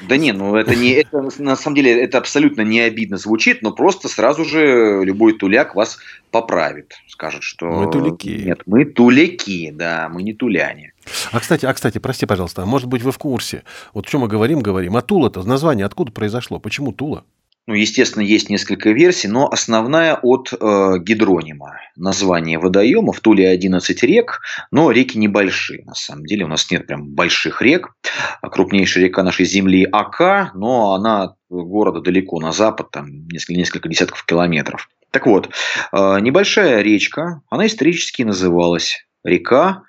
Да 0.08 0.17
не, 0.17 0.32
ну 0.32 0.56
это 0.56 0.76
не, 0.76 0.91
это 0.91 1.30
на 1.39 1.56
самом 1.56 1.76
деле 1.76 2.02
это 2.02 2.17
абсолютно 2.17 2.62
не 2.62 2.80
обидно 2.80 3.17
звучит, 3.17 3.62
но 3.62 3.72
просто 3.72 4.08
сразу 4.08 4.45
же 4.45 5.02
любой 5.04 5.34
туляк 5.34 5.76
вас 5.76 5.98
поправит, 6.32 6.93
скажет, 7.08 7.43
что 7.43 7.65
Мы 7.65 7.91
туляки. 7.91 8.43
Нет, 8.45 8.62
мы 8.65 8.86
туляки, 8.86 9.72
да, 9.72 10.10
мы 10.10 10.24
не 10.24 10.34
туляне. 10.34 10.93
А 11.32 11.39
кстати, 11.39 11.65
а 11.65 11.74
кстати, 11.74 11.98
прости, 11.98 12.26
пожалуйста, 12.26 12.63
а 12.63 12.65
может 12.65 12.88
быть 12.88 13.02
вы 13.02 13.12
в 13.12 13.17
курсе? 13.17 13.63
Вот 13.93 14.08
о 14.08 14.10
чем 14.10 14.22
мы 14.22 14.28
говорим, 14.28 14.62
говорим. 14.62 14.95
А 14.95 15.02
Тула-то 15.02 15.43
название 15.43 15.86
откуда 15.86 16.12
произошло? 16.12 16.60
Почему 16.60 16.93
Тула? 16.93 17.26
Ну, 17.69 17.75
естественно, 17.75 18.23
есть 18.23 18.49
несколько 18.49 18.89
версий, 18.89 19.27
но 19.27 19.47
основная 19.47 20.15
от 20.15 20.51
э, 20.51 20.55
гидронима. 21.01 21.79
Название 21.95 22.58
водоема. 22.58 23.13
В 23.13 23.19
Туле 23.19 23.47
11 23.47 24.01
рек, 24.01 24.41
но 24.71 24.89
реки 24.89 25.19
небольшие. 25.19 25.86
На 25.86 25.93
самом 25.93 26.25
деле 26.25 26.45
у 26.45 26.47
нас 26.47 26.71
нет 26.71 26.88
прям 26.88 27.10
больших 27.10 27.62
рек. 27.62 27.93
Крупнейшая 28.41 29.03
река 29.03 29.21
нашей 29.21 29.45
земли 29.45 29.88
Ака, 29.91 30.49
но 30.55 30.95
она 30.95 31.25
от 31.25 31.36
города 31.51 32.01
далеко 32.01 32.39
на 32.39 32.53
запад, 32.53 32.89
там 32.89 33.27
несколько, 33.27 33.60
несколько 33.60 33.88
десятков 33.88 34.25
километров. 34.25 34.89
Так 35.12 35.27
вот, 35.27 35.51
э, 35.91 36.19
небольшая 36.21 36.82
речка, 36.82 37.43
она 37.51 37.67
исторически 37.67 38.23
называлась 38.23 39.05
река 39.23 39.84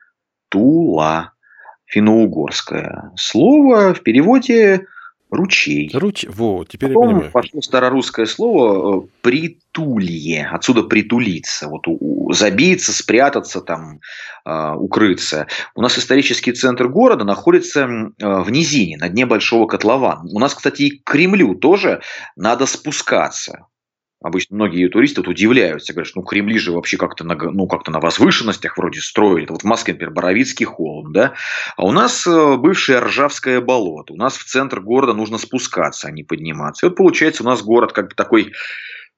Тула, 0.50 1.32
финно-угорское. 1.86 3.10
Слово 3.16 3.94
в 3.94 4.02
переводе 4.02 4.86
ручей. 5.30 5.90
Руч... 5.92 6.24
Вот, 6.28 6.68
теперь 6.68 6.90
Потом 6.90 7.02
я 7.02 7.08
понимаю. 7.10 7.32
пошло 7.32 7.62
старорусское 7.62 8.26
слово 8.26 9.04
э, 9.04 9.08
притулье, 9.22 10.48
отсюда 10.52 10.82
притулиться, 10.82 11.68
вот 11.68 11.86
у, 11.86 11.96
у, 12.00 12.32
забиться, 12.32 12.92
спрятаться, 12.92 13.60
там, 13.60 14.00
э, 14.44 14.74
укрыться. 14.74 15.46
У 15.74 15.82
нас 15.82 15.98
исторический 15.98 16.52
центр 16.52 16.88
города 16.88 17.24
находится 17.24 17.80
э, 17.80 18.40
в 18.42 18.50
низине, 18.50 18.96
на 18.98 19.08
дне 19.08 19.26
большого 19.26 19.66
котлована. 19.66 20.28
У 20.30 20.38
нас, 20.38 20.54
кстати, 20.54 20.82
и 20.82 20.90
к 20.98 21.04
Кремлю 21.04 21.54
тоже 21.54 22.00
надо 22.36 22.66
спускаться. 22.66 23.66
Обычно 24.22 24.56
многие 24.56 24.86
туристы 24.88 25.22
вот 25.22 25.28
удивляются, 25.28 25.94
говорят, 25.94 26.08
что 26.08 26.20
ну, 26.20 26.26
Кремли 26.26 26.58
же 26.58 26.72
вообще 26.72 26.98
как-то 26.98 27.24
на, 27.24 27.36
ну, 27.36 27.66
как-то 27.66 27.90
на 27.90 28.00
возвышенностях 28.00 28.76
вроде 28.76 29.00
строили. 29.00 29.46
Вот 29.48 29.62
в 29.62 29.66
Москве, 29.66 29.94
например, 29.94 30.12
Боровицкий 30.12 30.66
холм, 30.66 31.14
да? 31.14 31.32
А 31.78 31.86
у 31.86 31.92
нас 31.92 32.26
э, 32.26 32.56
бывшее 32.56 32.98
Ржавское 32.98 33.62
болото. 33.62 34.12
У 34.12 34.16
нас 34.16 34.36
в 34.36 34.44
центр 34.44 34.82
города 34.82 35.14
нужно 35.14 35.38
спускаться, 35.38 36.08
а 36.08 36.10
не 36.10 36.22
подниматься. 36.22 36.84
И 36.84 36.90
вот 36.90 36.96
получается 36.96 37.42
у 37.42 37.46
нас 37.46 37.62
город 37.62 37.94
как 37.94 38.08
бы 38.08 38.14
такой 38.14 38.52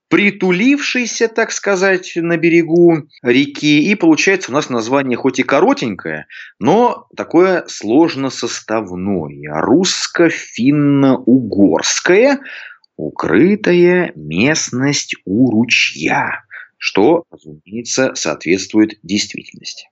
притулившийся, 0.08 1.26
так 1.26 1.50
сказать, 1.50 2.12
на 2.14 2.36
берегу 2.36 3.08
реки. 3.24 3.90
И 3.90 3.96
получается 3.96 4.52
у 4.52 4.54
нас 4.54 4.70
название 4.70 5.16
хоть 5.16 5.40
и 5.40 5.42
коротенькое, 5.42 6.28
но 6.60 7.08
такое 7.16 7.64
сложносоставное. 7.66 9.62
Русско-финно-угорское– 9.62 12.38
укрытая 12.96 14.12
местность 14.14 15.16
у 15.24 15.50
ручья, 15.50 16.44
что, 16.78 17.24
разумеется, 17.30 18.14
соответствует 18.14 18.98
действительности. 19.02 19.88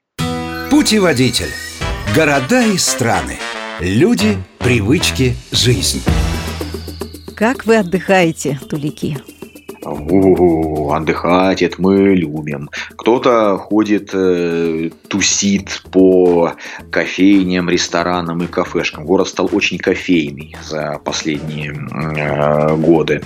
Путеводитель. 0.69 1.51
Города 2.15 2.65
и 2.65 2.77
страны. 2.77 3.37
Люди, 3.79 4.37
привычки, 4.59 5.33
жизнь. 5.51 6.01
Как 7.35 7.65
вы 7.65 7.77
отдыхаете, 7.77 8.59
тулики? 8.69 9.17
О, 9.83 10.93
отдыхать 10.93 11.61
это 11.61 11.75
мы 11.79 12.13
любим. 12.15 12.69
Кто-то 12.95 13.57
ходит, 13.57 14.11
э, 14.13 14.89
тусит 15.07 15.83
по 15.91 16.53
кофейням, 16.91 17.69
ресторанам 17.69 18.43
и 18.43 18.47
кафешкам. 18.47 19.05
Город 19.05 19.27
стал 19.27 19.49
очень 19.51 19.77
кофейный 19.77 20.55
за 20.63 20.99
последние 21.03 21.71
э, 21.71 22.75
годы. 22.75 23.21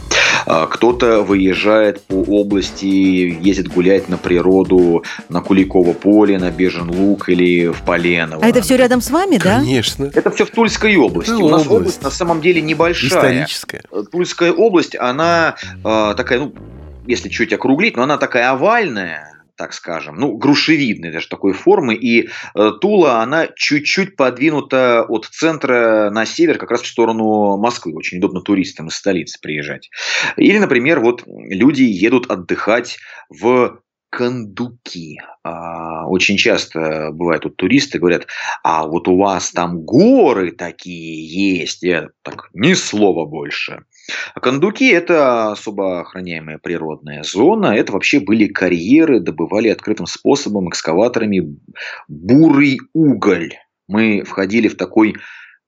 А 0.45 0.67
кто-то 0.67 1.21
выезжает 1.21 2.01
по 2.03 2.15
области, 2.15 2.85
ездит 2.85 3.67
гулять 3.69 4.09
на 4.09 4.17
природу, 4.17 5.03
на 5.29 5.41
Куликово 5.41 5.93
поле, 5.93 6.37
на 6.37 6.51
Бежен 6.51 6.89
Луг 6.89 7.29
или 7.29 7.67
в 7.67 7.81
Поленово. 7.81 8.43
А 8.43 8.47
это 8.47 8.61
все 8.61 8.77
рядом 8.77 9.01
с 9.01 9.09
вами, 9.09 9.37
да? 9.37 9.59
Конечно. 9.59 10.09
Это 10.13 10.31
все 10.31 10.45
в 10.45 10.51
Тульской 10.51 10.95
области. 10.95 11.31
Ну, 11.31 11.45
У 11.45 11.49
нас 11.49 11.61
область. 11.61 11.71
область 11.71 12.03
на 12.03 12.11
самом 12.11 12.41
деле 12.41 12.61
небольшая. 12.61 13.09
Историческая. 13.09 13.81
Тульская 14.11 14.51
область, 14.51 14.95
она 14.95 15.55
э, 15.83 16.13
такая, 16.15 16.39
ну, 16.39 16.44
если 17.07 17.29
чуть 17.29 17.53
округлить, 17.53 17.95
но 17.97 18.03
она 18.03 18.17
такая 18.17 18.49
овальная, 18.49 19.35
так 19.55 19.73
скажем, 19.73 20.17
ну, 20.17 20.35
грушевидной 20.35 21.11
даже 21.11 21.27
такой 21.27 21.53
формы, 21.53 21.95
и 21.95 22.27
э, 22.55 22.71
Тула, 22.81 23.21
она 23.21 23.47
чуть-чуть 23.55 24.15
подвинута 24.15 25.03
от 25.07 25.25
центра 25.25 26.09
на 26.11 26.25
север, 26.25 26.57
как 26.57 26.71
раз 26.71 26.81
в 26.81 26.87
сторону 26.87 27.57
Москвы. 27.57 27.93
Очень 27.93 28.17
удобно 28.17 28.41
туристам 28.41 28.87
из 28.87 28.95
столицы 28.95 29.39
приезжать. 29.41 29.89
Или, 30.35 30.57
например, 30.57 30.99
вот 30.99 31.23
люди 31.25 31.83
едут 31.83 32.29
отдыхать 32.29 32.97
в 33.29 33.79
Кондуки. 34.09 35.19
А, 35.43 36.07
Очень 36.07 36.37
часто 36.37 37.11
бывают 37.11 37.43
тут 37.43 37.57
туристы, 37.57 37.99
говорят, 37.99 38.27
а 38.63 38.87
вот 38.87 39.07
у 39.07 39.17
вас 39.17 39.51
там 39.51 39.81
горы 39.81 40.51
такие 40.51 41.59
есть. 41.59 41.83
Я 41.83 42.09
так, 42.21 42.49
ни 42.53 42.73
слова 42.73 43.25
больше. 43.25 43.83
А 44.33 44.39
Кондуки– 44.39 44.87
это 44.91 45.51
особо 45.51 46.01
охраняемая 46.01 46.57
природная 46.57 47.23
зона. 47.23 47.67
Это 47.67 47.93
вообще 47.93 48.19
были 48.19 48.47
карьеры, 48.47 49.19
добывали 49.19 49.69
открытым 49.69 50.05
способом, 50.05 50.69
экскаваторами 50.69 51.57
бурый 52.07 52.79
уголь. 52.93 53.53
Мы 53.87 54.23
входили 54.23 54.67
в 54.67 54.75
такой 54.75 55.15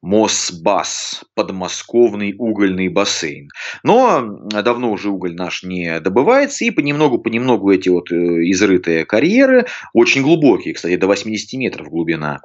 Мосбас, 0.02 1.24
подмосковный 1.34 2.36
угольный 2.38 2.88
бассейн. 2.88 3.50
Но 3.84 4.40
давно 4.52 4.92
уже 4.92 5.10
уголь 5.10 5.36
наш 5.36 5.64
не 5.64 6.00
добывается, 6.00 6.66
и 6.66 6.72
понемногу-понемногу 6.72 7.72
эти 7.72 7.90
вот 7.90 8.12
э, 8.12 8.16
изрытые 8.52 9.06
карьеры, 9.06 9.66
очень 9.94 10.22
глубокие, 10.22 10.76
кстати, 10.76 10.96
до 10.98 11.08
80 11.08 11.60
метров 11.60 11.90
глубина, 11.90 12.42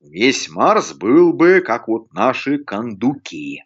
весь 0.00 0.48
Марс 0.48 0.92
был 0.92 1.32
бы, 1.32 1.60
как 1.60 1.88
вот 1.88 2.12
наши 2.12 2.58
кондуки. 2.58 3.62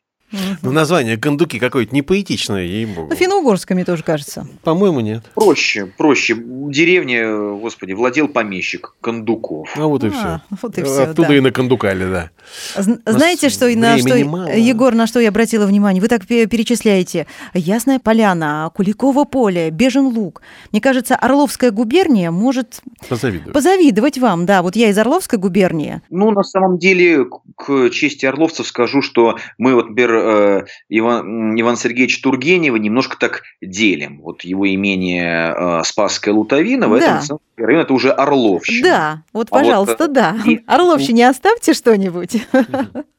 Ну, 0.62 0.72
название 0.72 1.16
кондуки 1.16 1.58
какое-то 1.58 1.94
не 1.94 2.02
поэтичное, 2.02 2.62
ей-богу. 2.64 3.08
Ну, 3.10 3.16
финно-угорское, 3.16 3.74
мне 3.76 3.84
тоже 3.84 4.02
кажется. 4.02 4.46
По-моему, 4.64 5.00
нет. 5.00 5.22
Проще, 5.34 5.86
проще. 5.86 6.36
Деревня, 6.36 7.32
господи, 7.60 7.92
владел 7.92 8.26
помещик 8.28 8.94
Кондуков. 9.00 9.68
А 9.76 9.86
вот 9.86 10.02
и 10.04 10.08
А, 10.08 10.10
все. 10.10 10.56
вот 10.62 10.78
и 10.78 10.82
всё, 10.82 11.02
Оттуда 11.04 11.28
да. 11.28 11.36
и 11.36 11.40
накондукали, 11.40 12.04
да. 12.10 12.30
Зн- 12.76 13.00
нас 13.04 13.14
Знаете, 13.16 13.48
что, 13.48 13.68
на 13.76 13.98
что, 13.98 14.16
мало. 14.24 14.48
Егор, 14.48 14.94
на 14.94 15.06
что 15.06 15.20
я 15.20 15.28
обратила 15.28 15.66
внимание? 15.66 16.02
Вы 16.02 16.08
так 16.08 16.26
пе- 16.26 16.46
перечисляете. 16.46 17.26
Ясная 17.54 17.98
поляна, 17.98 18.70
Куликово 18.74 19.24
поле, 19.24 19.70
Бежен 19.70 20.06
луг. 20.06 20.42
Мне 20.72 20.80
кажется, 20.80 21.14
Орловская 21.16 21.70
губерния 21.70 22.30
может 22.30 22.80
Позавидую. 23.08 23.54
позавидовать 23.54 24.18
вам. 24.18 24.44
Да, 24.46 24.62
вот 24.62 24.74
я 24.76 24.90
из 24.90 24.98
Орловской 24.98 25.38
губернии. 25.38 26.02
Ну, 26.10 26.30
на 26.32 26.42
самом 26.42 26.78
деле, 26.78 27.24
к- 27.24 27.40
к 27.56 27.90
чести 27.90 28.26
орловцев 28.26 28.66
скажу, 28.66 29.02
что 29.02 29.36
мы, 29.58 29.74
вот, 29.74 29.88
например, 29.90 30.15
э, 30.16 30.64
Иван, 30.88 31.60
Иван 31.60 31.76
Сергеевич 31.76 32.20
Тургенева 32.20 32.76
немножко 32.76 33.16
так 33.18 33.42
делим. 33.62 34.20
Вот 34.22 34.42
его 34.42 34.68
имение 34.72 35.54
э, 35.56 35.82
Спасская 35.84 36.34
Лутовина, 36.34 36.88
в 36.88 36.98
Да. 36.98 37.04
этом 37.04 37.22
самом 37.22 37.40
районе 37.56 37.82
это 37.84 37.94
уже 37.94 38.10
Орловщина. 38.12 38.88
Да, 38.88 39.22
вот, 39.32 39.48
А 39.50 39.54
вот, 39.56 39.62
пожалуйста, 39.62 40.04
э, 40.04 40.08
да. 40.08 40.36
и- 40.46 40.60
Орловщине 40.66 41.28
оставьте 41.28 41.74
что-нибудь. 41.74 42.36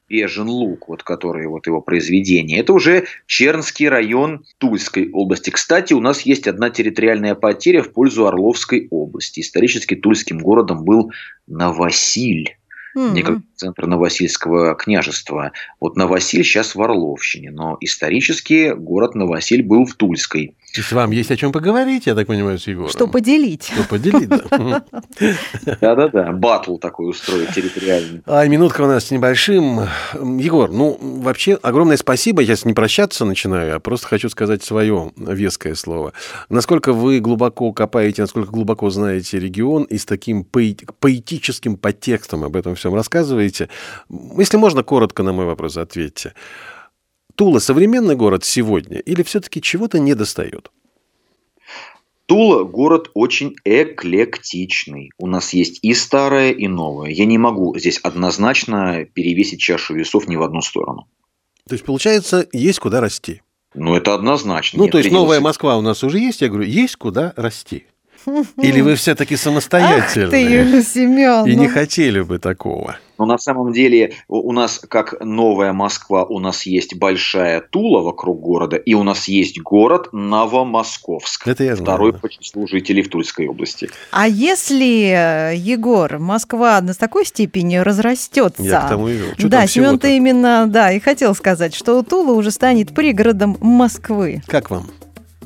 Бежен 0.10 0.47
Луг, 0.47 0.88
вот 0.88 1.03
который 1.03 1.47
вот 1.47 1.67
его 1.67 1.81
произведение. 1.81 2.60
Это 2.60 2.71
уже 2.71 3.07
Чернский 3.25 3.89
район 3.89 4.45
Тульской 4.57 5.10
области. 5.12 5.49
Кстати, 5.49 5.91
у 5.93 5.99
нас 5.99 6.21
есть 6.21 6.47
одна 6.47 6.69
территориальная 6.69 7.36
потеря 7.36 7.83
в 7.83 7.91
пользу 7.91 8.25
Орловской 8.25 8.88
области. 8.89 9.41
Исторически 9.41 9.95
тульским 9.95 10.38
городом 10.39 10.86
был 10.86 11.12
Новосиль. 11.47 12.57
М. 12.97 13.13
некогда 13.13 13.43
центр 13.55 13.86
Новосильского 13.86 14.73
княжества. 14.73 15.51
Вот 15.79 15.95
Новосиль 15.95 16.43
сейчас 16.43 16.73
в 16.73 16.81
Орловщине, 16.81 17.51
но 17.51 17.77
исторически 17.79 18.73
город 18.73 19.13
Новосиль 19.13 19.62
был 19.62 19.86
в 19.86 19.93
Тульской. 19.93 20.55
Есть 20.77 20.91
вам 20.91 21.11
есть 21.11 21.31
о 21.31 21.35
чем 21.35 21.51
поговорить, 21.51 22.05
я 22.05 22.15
так 22.15 22.27
понимаю, 22.27 22.59
с 22.59 22.67
Егором? 22.67 22.89
Что 22.89 23.07
поделить? 23.07 23.71
Что 23.73 23.83
поделить, 23.89 24.29
да. 24.29 24.83
Да-да-да, 25.81 26.31
батл 26.31 26.77
такой 26.77 27.09
устроить 27.09 27.53
территориальный. 27.53 28.21
А 28.25 28.45
минутка 28.47 28.81
у 28.81 28.87
нас 28.87 29.05
с 29.05 29.11
небольшим. 29.11 29.81
Егор, 30.13 30.71
ну, 30.71 30.97
вообще, 31.01 31.55
огромное 31.55 31.97
спасибо. 31.97 32.41
Я 32.41 32.55
сейчас 32.55 32.65
не 32.65 32.73
прощаться 32.73 33.25
начинаю, 33.25 33.75
а 33.75 33.79
просто 33.79 34.07
хочу 34.07 34.29
сказать 34.29 34.63
свое 34.63 35.11
веское 35.17 35.75
слово. 35.75 36.13
Насколько 36.49 36.93
вы 36.93 37.19
глубоко 37.19 37.71
копаете, 37.73 38.21
насколько 38.21 38.51
глубоко 38.51 38.89
знаете 38.89 39.39
регион 39.39 39.83
и 39.83 39.97
с 39.97 40.05
таким 40.05 40.45
поэ- 40.49 40.89
поэтическим 40.99 41.77
подтекстом 41.77 42.43
об 42.43 42.55
этом 42.55 42.75
всем 42.75 42.93
рассказываете. 42.93 43.69
Если 44.37 44.57
можно, 44.57 44.83
коротко 44.83 45.23
на 45.23 45.33
мой 45.33 45.45
вопрос 45.45 45.77
ответьте. 45.77 46.33
Тула 47.38 47.60
современный 47.60 48.15
город 48.15 48.43
сегодня 48.43 48.97
или 48.97 49.21
все-таки 49.21 49.62
чего-то 49.62 50.00
не 50.00 50.15
достает? 50.15 50.71
Тула– 52.26 52.63
город 52.65 53.12
очень 53.13 53.56
эклектичный. 53.63 55.12
У 55.19 55.28
нас 55.28 55.54
есть 55.54 55.78
и 55.84 55.93
старое, 55.93 56.52
и 56.52 56.67
новое. 56.67 57.12
Я 57.12 57.26
не 57.26 57.38
могу 57.38 57.78
здесь 57.78 58.00
однозначно 58.00 59.06
перевесить 59.06 59.60
чашу 59.60 59.93
весов 59.93 60.28
ни 60.28 60.36
в 60.36 60.41
одну 60.41 60.62
сторону. 60.62 61.08
То 61.69 61.76
есть, 61.76 61.86
получается, 61.86 62.47
есть 62.54 62.80
куда 62.80 63.02
расти. 63.02 63.43
Ну, 63.76 63.95
это 63.95 64.15
однозначно. 64.15 64.80
Ну, 64.80 64.86
Нет 64.86 64.93
то 64.93 64.97
есть, 64.97 65.10
предела 65.10 65.21
новая. 65.21 65.39
Москва 65.39 65.78
у 65.78 65.82
нас 65.82 66.04
уже 66.04 66.17
есть? 66.17 66.41
Я 66.41 66.50
говорю, 66.50 66.65
есть 66.65 66.95
куда 66.95 67.34
расти. 67.36 67.86
Или 68.58 68.82
вы 68.82 68.95
все-таки 68.95 69.36
Ах 69.36 69.39
ты, 69.39 69.43
самостоятельные 69.43 70.43
Юлия 70.43 70.82
Семеновна. 70.82 71.52
и 71.52 71.56
не 71.56 71.67
хотели 71.67 72.21
бы 72.21 72.39
такого? 72.39 72.97
Но 73.17 73.25
на 73.25 73.38
самом 73.38 73.73
деле 73.73 74.13
у 74.27 74.51
нас, 74.51 74.80
как 74.88 75.23
новая 75.23 75.73
Москва, 75.73 76.23
у 76.25 76.39
нас 76.39 76.65
есть 76.65 76.95
большая 76.95 77.62
Тула 77.62 78.01
вокруг 78.01 78.39
города, 78.39 78.77
и 78.77 78.93
у 78.93 79.03
нас 79.03 79.27
есть 79.27 79.60
город 79.62 80.10
Новомосковск. 80.12 81.47
Это 81.47 81.63
я 81.63 81.75
знаю. 81.75 81.86
Второй 81.86 82.12
да. 82.13 82.19
по 82.19 82.30
числу 82.30 82.67
жителей 82.67 83.01
в 83.01 83.10
Тульской 83.10 83.47
области. 83.47 83.89
А 84.12 84.27
если, 84.27 85.51
э, 85.51 85.56
Егор, 85.56 86.19
Москва 86.19 86.82
до 86.82 86.97
такой 86.97 87.25
степени 87.25 87.77
разрастется? 87.77 88.63
Я 88.63 88.82
к 88.82 88.89
тому 88.89 89.08
и 89.08 89.13
вел. 89.13 89.27
Чё 89.38 89.47
да, 89.47 89.67
Семен, 89.67 89.99
ты 89.99 90.17
именно, 90.17 90.65
да, 90.67 90.91
и 90.91 90.99
хотел 90.99 91.36
сказать, 91.36 91.73
что 91.73 92.01
Тула 92.03 92.34
уже 92.34 92.51
станет 92.51 92.93
пригородом 92.93 93.58
Москвы. 93.62 94.41
Как 94.47 94.69
вам? 94.69 94.88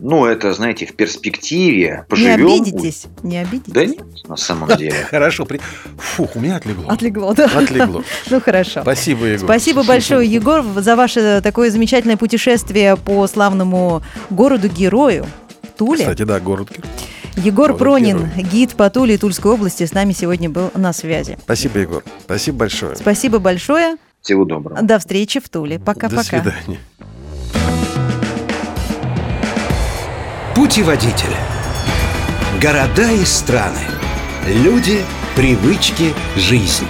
Ну, 0.03 0.25
это, 0.25 0.51
знаете, 0.53 0.87
в 0.87 0.95
перспективе 0.95 2.03
Не 2.03 2.09
поживем. 2.09 2.33
обидитесь, 2.47 3.05
не 3.21 3.37
обидитесь. 3.37 3.71
Да 3.71 3.85
нет, 3.85 4.03
на 4.27 4.35
самом 4.35 4.67
деле. 4.77 4.93
Хорошо. 5.09 5.45
При... 5.45 5.61
Фух, 5.97 6.35
у 6.35 6.39
меня 6.39 6.55
отлегло. 6.55 6.85
Отлегло, 6.91 7.33
да? 7.35 7.45
Отлегло. 7.45 8.03
Ну, 8.29 8.41
хорошо. 8.41 8.81
Спасибо, 8.81 9.25
Егор. 9.25 9.45
Спасибо 9.45 9.83
большое, 9.83 10.27
Егор, 10.27 10.63
за 10.77 10.95
ваше 10.95 11.41
такое 11.43 11.69
замечательное 11.69 12.17
путешествие 12.17 12.97
по 12.97 13.27
славному 13.27 14.01
городу-герою 14.31 15.27
Туле. 15.77 15.99
Кстати, 15.99 16.23
да, 16.23 16.39
город. 16.39 16.69
Егор 17.37 17.67
город 17.67 17.77
Пронин, 17.77 18.29
гид 18.51 18.75
по 18.75 18.89
Туле 18.89 19.15
и 19.15 19.17
Тульской 19.17 19.51
области, 19.51 19.85
с 19.85 19.93
нами 19.93 20.13
сегодня 20.13 20.49
был 20.49 20.71
на 20.75 20.93
связи. 20.93 21.37
Спасибо, 21.43 21.79
Егор. 21.79 22.03
Спасибо 22.23 22.57
большое. 22.57 22.95
Спасибо 22.95 23.39
большое. 23.39 23.97
Всего 24.21 24.45
доброго. 24.45 24.81
До 24.81 24.99
встречи 24.99 25.39
в 25.39 25.47
Туле. 25.49 25.77
До 25.77 25.85
Пока-пока. 25.85 26.23
свидания. 26.23 26.79
Путеводитель. 30.71 31.35
Города 32.61 33.11
и 33.11 33.25
страны. 33.25 33.81
Люди, 34.47 35.03
привычки, 35.35 36.13
жизнь. 36.37 36.87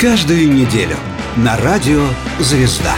Каждую 0.00 0.52
неделю 0.52 0.96
на 1.36 1.56
радио 1.56 2.04
«Звезда». 2.40 2.96